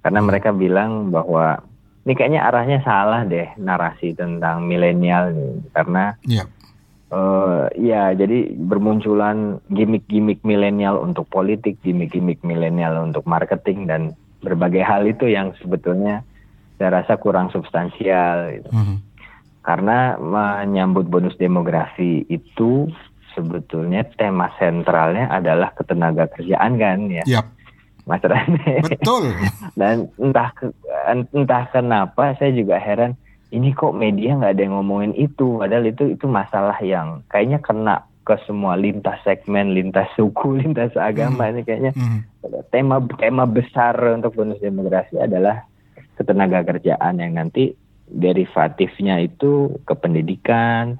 [0.04, 1.60] Karena mereka bilang bahwa
[2.08, 6.44] ini kayaknya arahnya salah deh narasi tentang milenial nih karena Iya.
[7.08, 14.12] eh ya jadi bermunculan gimmick-gimmick milenial untuk politik, gimmick-gimmick milenial untuk marketing dan
[14.44, 16.20] berbagai hal itu yang sebetulnya
[16.78, 18.70] saya rasa kurang substansial gitu.
[18.70, 18.96] Mhm.
[19.68, 22.88] Karena menyambut bonus demografi itu
[23.36, 27.52] sebetulnya tema sentralnya adalah ketenaga kerjaan kan ya, Yap,
[28.08, 28.80] Mas Rane.
[28.80, 29.28] betul.
[29.80, 30.56] Dan entah
[31.12, 33.12] entah kenapa saya juga heran
[33.52, 38.08] ini kok media nggak ada yang ngomongin itu padahal itu itu masalah yang kayaknya kena
[38.24, 42.20] ke semua lintas segmen, lintas suku, lintas agama ini kayaknya Mhm.
[42.72, 45.68] tema tema besar untuk bonus demografi adalah
[46.16, 47.76] ketenaga kerjaan yang nanti
[48.08, 50.96] derivatifnya itu ke pendidikan,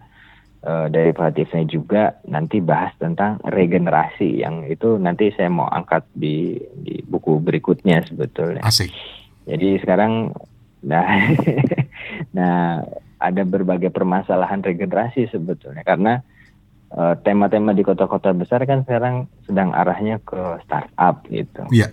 [0.62, 7.00] eh, derivatifnya juga nanti bahas tentang regenerasi yang itu nanti saya mau angkat di di
[7.04, 8.62] buku berikutnya sebetulnya.
[8.62, 8.92] Asik.
[9.48, 10.36] Jadi sekarang
[10.78, 11.04] nah
[12.36, 12.84] nah
[13.18, 16.22] ada berbagai permasalahan regenerasi sebetulnya karena
[16.92, 21.64] eh, tema-tema di kota-kota besar kan sekarang sedang arahnya ke startup gitu.
[21.72, 21.90] Iya.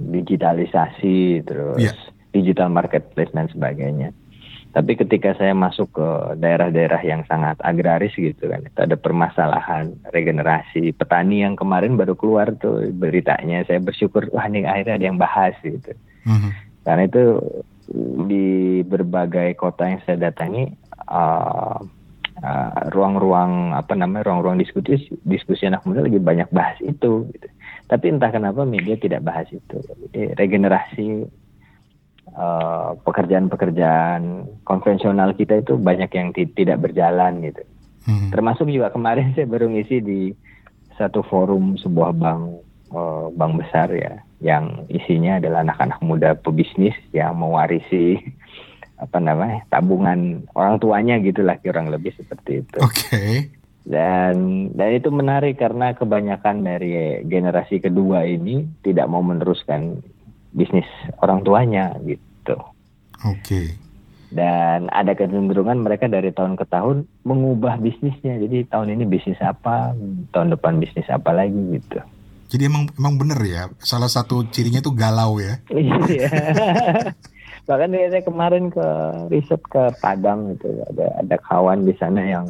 [0.00, 1.94] Digitalisasi terus Iya.
[2.30, 4.14] Digital marketplace dan sebagainya.
[4.70, 6.08] Tapi ketika saya masuk ke
[6.38, 12.54] daerah-daerah yang sangat agraris gitu kan, itu ada permasalahan regenerasi petani yang kemarin baru keluar
[12.54, 13.66] tuh beritanya.
[13.66, 15.90] Saya bersyukur, wah ini akhirnya ada yang bahas gitu.
[16.22, 16.50] Mhm.
[16.86, 17.24] Karena itu
[18.30, 18.46] di
[18.86, 20.70] berbagai kota yang saya datangi
[21.10, 21.82] uh,
[22.38, 27.26] uh, ruang-ruang apa namanya ruang-ruang diskusi diskusi anak muda lagi banyak bahas itu.
[27.34, 27.48] Gitu.
[27.90, 29.82] Tapi entah kenapa media tidak bahas itu.
[29.82, 31.26] Jadi regenerasi
[32.36, 37.62] uh, pekerjaan-pekerjaan konvensional kita itu banyak yang ti- tidak berjalan gitu.
[38.06, 38.30] Mhm.
[38.32, 40.20] Termasuk juga kemarin saya baru ngisi di
[41.00, 42.42] satu forum sebuah bank
[42.92, 48.20] eh, bank besar ya, yang isinya adalah anak-anak muda pebisnis yang mewarisi
[49.04, 52.78] apa namanya tabungan orang tuanya gitulah kurang lebih seperti itu.
[52.84, 53.48] Oke.
[53.80, 60.04] Dan dan itu menarik karena kebanyakan dari generasi kedua ini tidak mau meneruskan
[60.54, 60.86] bisnis
[61.22, 62.56] orang tuanya gitu
[63.26, 63.74] Oke.
[64.30, 69.94] dan ada kecenderungan mereka dari tahun ke tahun mengubah bisnisnya jadi tahun ini bisnis apa
[70.34, 72.00] tahun depan bisnis apa lagi gitu
[72.50, 73.70] Jadi emang emang bener ya.
[73.78, 75.62] Salah satu cirinya tuh galau ya.
[75.70, 76.26] iya
[77.70, 78.86] bahkan ya, saya kemarin ke
[79.30, 82.46] riset ke Padang gitu ada ada kawan di sana yang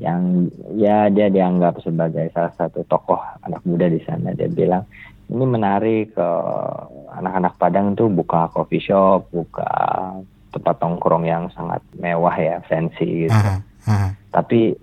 [0.00, 0.48] yang
[0.80, 4.86] ya dia dianggap sebagai salah satu tokoh anak muda di sana dia bilang
[5.30, 6.28] ini menarik ke
[7.14, 9.70] anak-anak Padang tuh buka coffee shop buka
[10.50, 13.34] tempat tongkrong yang sangat mewah ya fancy gitu.
[13.34, 14.08] Aha, aha.
[14.34, 14.74] tapi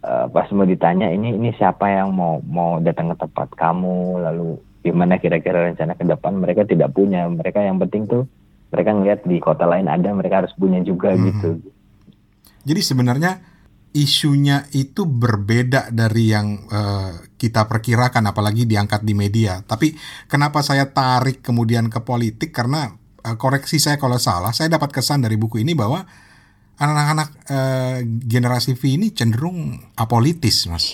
[0.00, 4.22] eh, pas mau ditanya ini ini siapa yang mau mau datang ke tempat kamu?
[4.22, 4.48] Lalu
[4.86, 6.38] gimana kira-kira rencana ke depan?
[6.38, 7.26] Mereka tidak punya.
[7.26, 8.22] Mereka yang penting tuh
[8.70, 11.22] mereka ngeliat di kota lain ada mereka harus punya juga Mhm.
[11.26, 11.50] gitu.
[12.66, 13.38] Jadi sebenarnya
[13.96, 19.64] isunya itu berbeda dari yang eh, kita perkirakan apalagi diangkat di media.
[19.64, 19.96] Tapi
[20.28, 22.92] kenapa saya tarik kemudian ke politik karena
[23.24, 26.04] eh, koreksi saya kalau salah, saya dapat kesan dari buku ini bahwa
[26.76, 30.92] anak-anak eh, generasi V ini cenderung apolitis, Mas.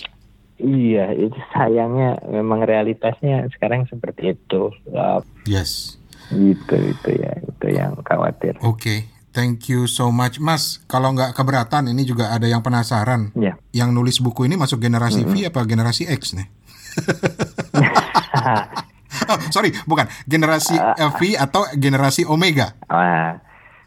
[0.62, 5.98] iya itu sayangnya memang realitasnya sekarang seperti itu Eh, Yes.
[6.30, 10.78] gitu itu ya itu yang khawatir Oke, thank you so much, Mas.
[10.86, 13.32] Kalau nggak keberatan, ini juga ada yang penasaran.
[13.36, 16.48] ya Yang nulis buku ini masuk generasi V apa generasi X nih?
[19.28, 22.72] Oh, sorry, bukan generasi eh, V atau generasi Omega.
[22.88, 23.38] Nah,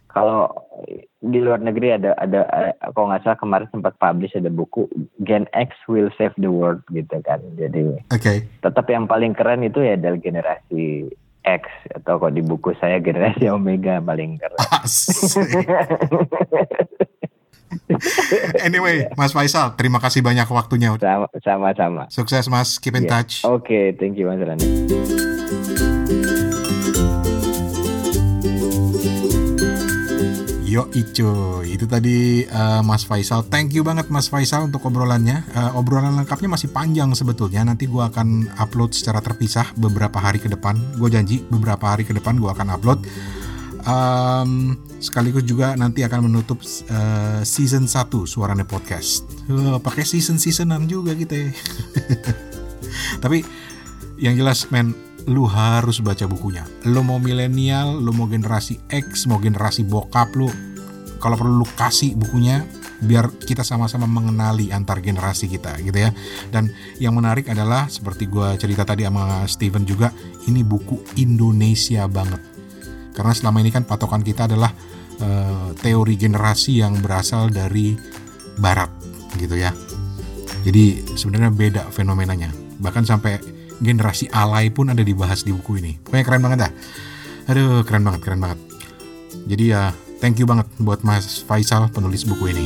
[0.07, 0.47] kalau
[1.25, 4.85] di luar negeri ada ada eh, kalau nggak salah kemarin sempat publish ada buku
[5.25, 7.41] Gen X will save the world gitu kan.
[7.57, 8.45] Jadi Oke.
[8.61, 11.09] tetap yang paling keren itu ya adalah generasi
[11.45, 14.57] X atau kalau di buku saya generasi Omega paling keren.
[18.59, 20.95] Anyway, Mas Faisal, terima kasih banyak waktunya.
[20.97, 22.03] Sama- Sama-sama.
[22.09, 23.19] Sukses Mas, keep in Ya.
[23.19, 23.43] touch.
[23.43, 24.65] Oke, thank you Mas Rani.
[30.75, 33.47] Yo Ico, itu tadi eh, Mas Faisal.
[33.47, 35.47] Thank you banget Mas Faisal untuk obrolannya.
[35.55, 37.63] Eh, obrolan lengkapnya masih panjang sebetulnya.
[37.63, 40.75] Nanti gua akan upload secara terpisah beberapa hari ke depan.
[40.99, 43.07] Gue janji beberapa hari ke depan gua akan upload.
[43.87, 46.59] Em, sekaligus juga nanti akan menutup
[46.91, 49.23] eh, season 1 Suaranya Podcast.
[49.47, 51.49] Eh, pakai season-seasonan juga kita ya.
[53.23, 53.47] Tapi
[54.19, 54.91] yang jelas men
[55.25, 56.65] lu harus baca bukunya.
[56.85, 60.49] Lu mau milenial lu mau generasi X mau generasi bokap lu
[61.17, 62.61] kalau perlu lu kasih bukunya
[62.95, 66.13] biar kita sama-sama mengenali antar generasi kita gitu ya.
[66.53, 66.69] Dan
[67.01, 70.13] yang menarik adalah seperti gua cerita tadi sama Steven juga
[70.45, 72.41] ini buku Indonesia banget.
[73.15, 74.69] Karena selama ini kan patokan kita adalah
[75.19, 77.95] eh, teori generasi yang berasal dari
[78.61, 78.91] barat
[79.41, 79.73] gitu ya.
[80.65, 82.49] Jadi sebenarnya beda fenomenanya.
[82.81, 85.99] Bahkan sampai generasi alay pun ada dibahas di buku ini.
[86.03, 86.71] Pokoknya keren banget dah.
[87.51, 88.59] Aduh, keren banget, keren banget.
[89.45, 92.65] Jadi ya, thank you banget buat Mas Faisal penulis buku ini.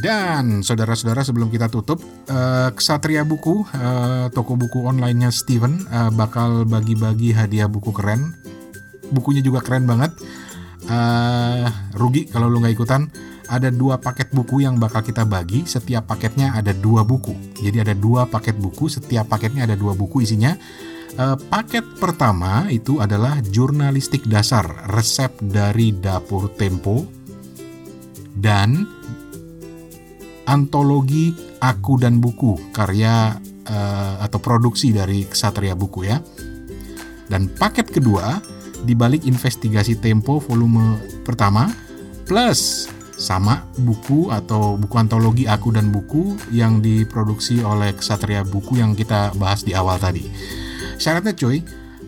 [0.00, 6.64] Dan saudara-saudara sebelum kita tutup, eh, Ksatria Buku, eh, toko buku online-nya Steven eh, bakal
[6.64, 8.32] bagi-bagi hadiah buku keren.
[9.12, 10.16] Bukunya juga keren banget.
[10.90, 13.06] Eh, rugi kalau lu nggak ikutan.
[13.50, 15.66] Ada dua paket buku yang bakal kita bagi.
[15.66, 17.34] Setiap paketnya ada dua buku.
[17.62, 18.90] Jadi ada dua paket buku.
[18.90, 20.54] Setiap paketnya ada dua buku isinya.
[21.14, 27.06] Eh, paket pertama itu adalah jurnalistik dasar resep dari dapur Tempo
[28.34, 28.86] dan
[30.46, 36.18] antologi Aku dan Buku karya eh, atau produksi dari Ksatria Buku ya.
[37.30, 38.42] Dan paket kedua
[38.84, 41.68] dibalik investigasi Tempo volume pertama
[42.24, 42.86] plus
[43.20, 49.36] sama buku atau buku antologi Aku dan Buku yang diproduksi oleh Ksatria Buku yang kita
[49.36, 50.24] bahas di awal tadi.
[50.96, 51.60] Syaratnya cuy,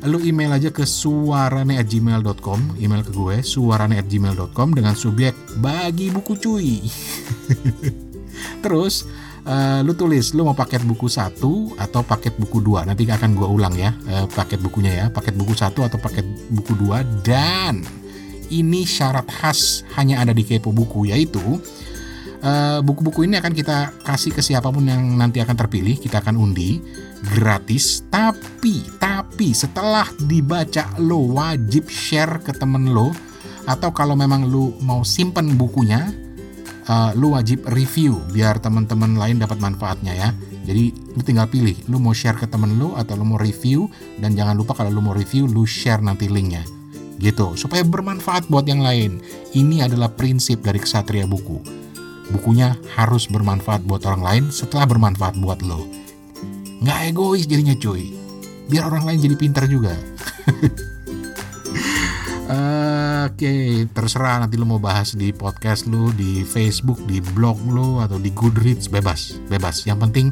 [0.08, 6.80] lu email aja ke suarane@gmail.com, email ke gue suarane@gmail.com dengan subjek bagi buku cuy.
[8.64, 9.04] Terus
[9.47, 12.86] eh, lu tulis lu mau paket buku satu atau paket buku dua?
[12.86, 16.74] Nanti akan gua ulang ya eh, paket bukunya ya paket buku satu atau paket buku
[16.78, 17.03] dua.
[17.22, 17.82] Dan
[18.53, 21.40] ini syarat khas hanya ada di Kepo Buku yaitu
[22.45, 25.99] eh, buku-buku ini akan kita kasih ke siapa pun yang nanti akan terpilih.
[25.99, 26.78] Kita akan undi
[27.38, 28.07] gratis.
[28.11, 33.11] Tapi tapi setelah dibaca lo wajib share ke temen lo.
[33.62, 36.11] Atau kalau memang lu mau simpen bukunya
[36.88, 40.30] uh, lu wajib review biar teman-teman lain dapat manfaatnya ya.
[40.62, 43.90] Jadi lu tinggal pilih, lu mau share ke temen lu atau lu mau review
[44.22, 46.62] dan jangan lupa kalau lu mau review lu share nanti linknya.
[47.18, 49.22] Gitu, supaya bermanfaat buat yang lain.
[49.54, 51.62] Ini adalah prinsip dari Ksatria Buku.
[52.34, 55.86] Bukunya harus bermanfaat buat orang lain setelah bermanfaat buat lo.
[56.82, 58.10] Nggak egois jadinya cuy.
[58.66, 59.94] Biar orang lain jadi pintar juga.
[62.53, 68.20] Oke, terserah nanti lu mau bahas di podcast lu, di Facebook, di blog lu, atau
[68.20, 69.88] di Goodreads, bebas, bebas.
[69.88, 70.26] Yang penting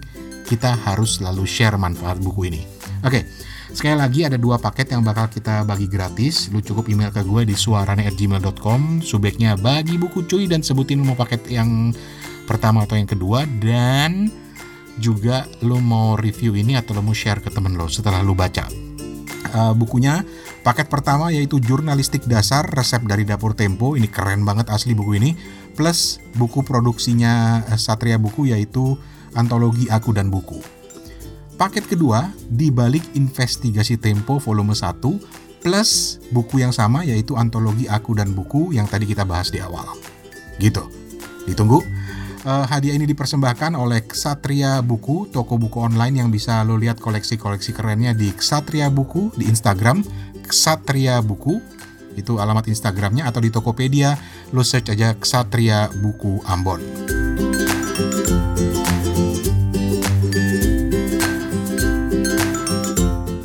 [0.44, 2.60] kita harus selalu share manfaat buku ini.
[3.00, 3.24] Oke,
[3.72, 6.52] sekali lagi ada dua paket yang bakal kita bagi gratis.
[6.52, 11.16] Lu cukup email ke gue di suarane@gmail.com, subjeknya bagi buku cuy dan sebutin lu mau
[11.16, 11.96] paket yang
[12.44, 14.28] pertama atau yang kedua dan
[15.00, 18.89] juga lu mau review ini atau lu mau share ke temen lo setelah lu baca.
[19.50, 20.22] Uh, bukunya.
[20.60, 23.96] Paket pertama yaitu jurnalistik dasar resep dari dapur Tempo.
[23.96, 25.32] Ini keren banget asli buku ini.
[25.74, 29.00] Plus buku produksinya eh, Satria Buku yaitu
[29.32, 30.60] antologi Aku dan Buku.
[31.56, 38.32] Paket kedua dibalik investigasi Tempo volume 1 plus buku yang sama yaitu antologi Aku dan
[38.32, 39.88] Buku yang tadi kita bahas di awal.
[40.60, 40.84] Gitu.
[41.48, 41.80] Ditunggu
[42.40, 47.76] Eh, hadiah ini dipersembahkan oleh Ksatria Buku, toko buku online yang bisa lo lihat koleksi-koleksi
[47.76, 50.00] kerennya di Ksatria Buku di Instagram,
[50.48, 51.60] Ksatria Buku,
[52.16, 54.16] itu alamat Instagramnya atau di Tokopedia,
[54.56, 56.80] lo search aja Ksatria Buku Ambon.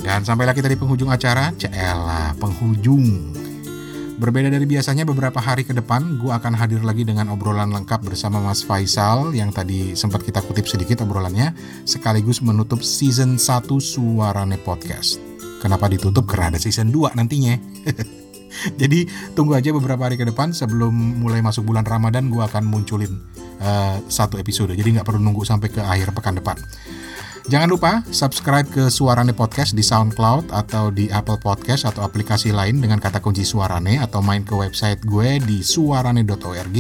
[0.08, 3.45] Dan sampailah kita di penghujung acara, Caela, penghujung.
[4.16, 8.40] Berbeda dari biasanya beberapa hari ke depan, gue akan hadir lagi dengan obrolan lengkap bersama
[8.40, 11.52] Mas Faisal yang tadi sempat kita kutip sedikit obrolannya,
[11.84, 15.20] sekaligus menutup season 1 Suarane Podcast.
[15.60, 16.32] Kenapa ditutup?
[16.32, 17.60] Karena ada season 2 nantinya.
[18.80, 19.04] Jadi
[19.36, 23.20] tunggu aja beberapa hari ke depan sebelum mulai masuk bulan Ramadan gue akan munculin
[23.60, 24.72] uh, satu episode.
[24.80, 26.56] Jadi nggak perlu nunggu sampai ke akhir pekan depan.
[27.46, 32.82] Jangan lupa subscribe ke Suarane Podcast di SoundCloud atau di Apple Podcast atau aplikasi lain
[32.82, 36.78] dengan kata kunci Suarane atau main ke website gue di suarane.org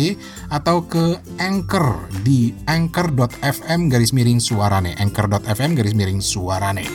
[0.49, 6.86] atau ke Anchor di anchor.fm garis miring suarane anchor.fm garis miring suarane.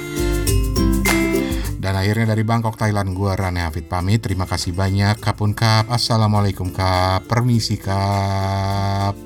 [1.81, 4.21] Dan akhirnya dari Bangkok, Thailand, gue Rane Hafid pamit.
[4.21, 5.17] Terima kasih banyak.
[5.17, 5.89] Kapun kap.
[5.89, 7.25] Assalamualaikum kap.
[7.25, 9.17] Permisi kap.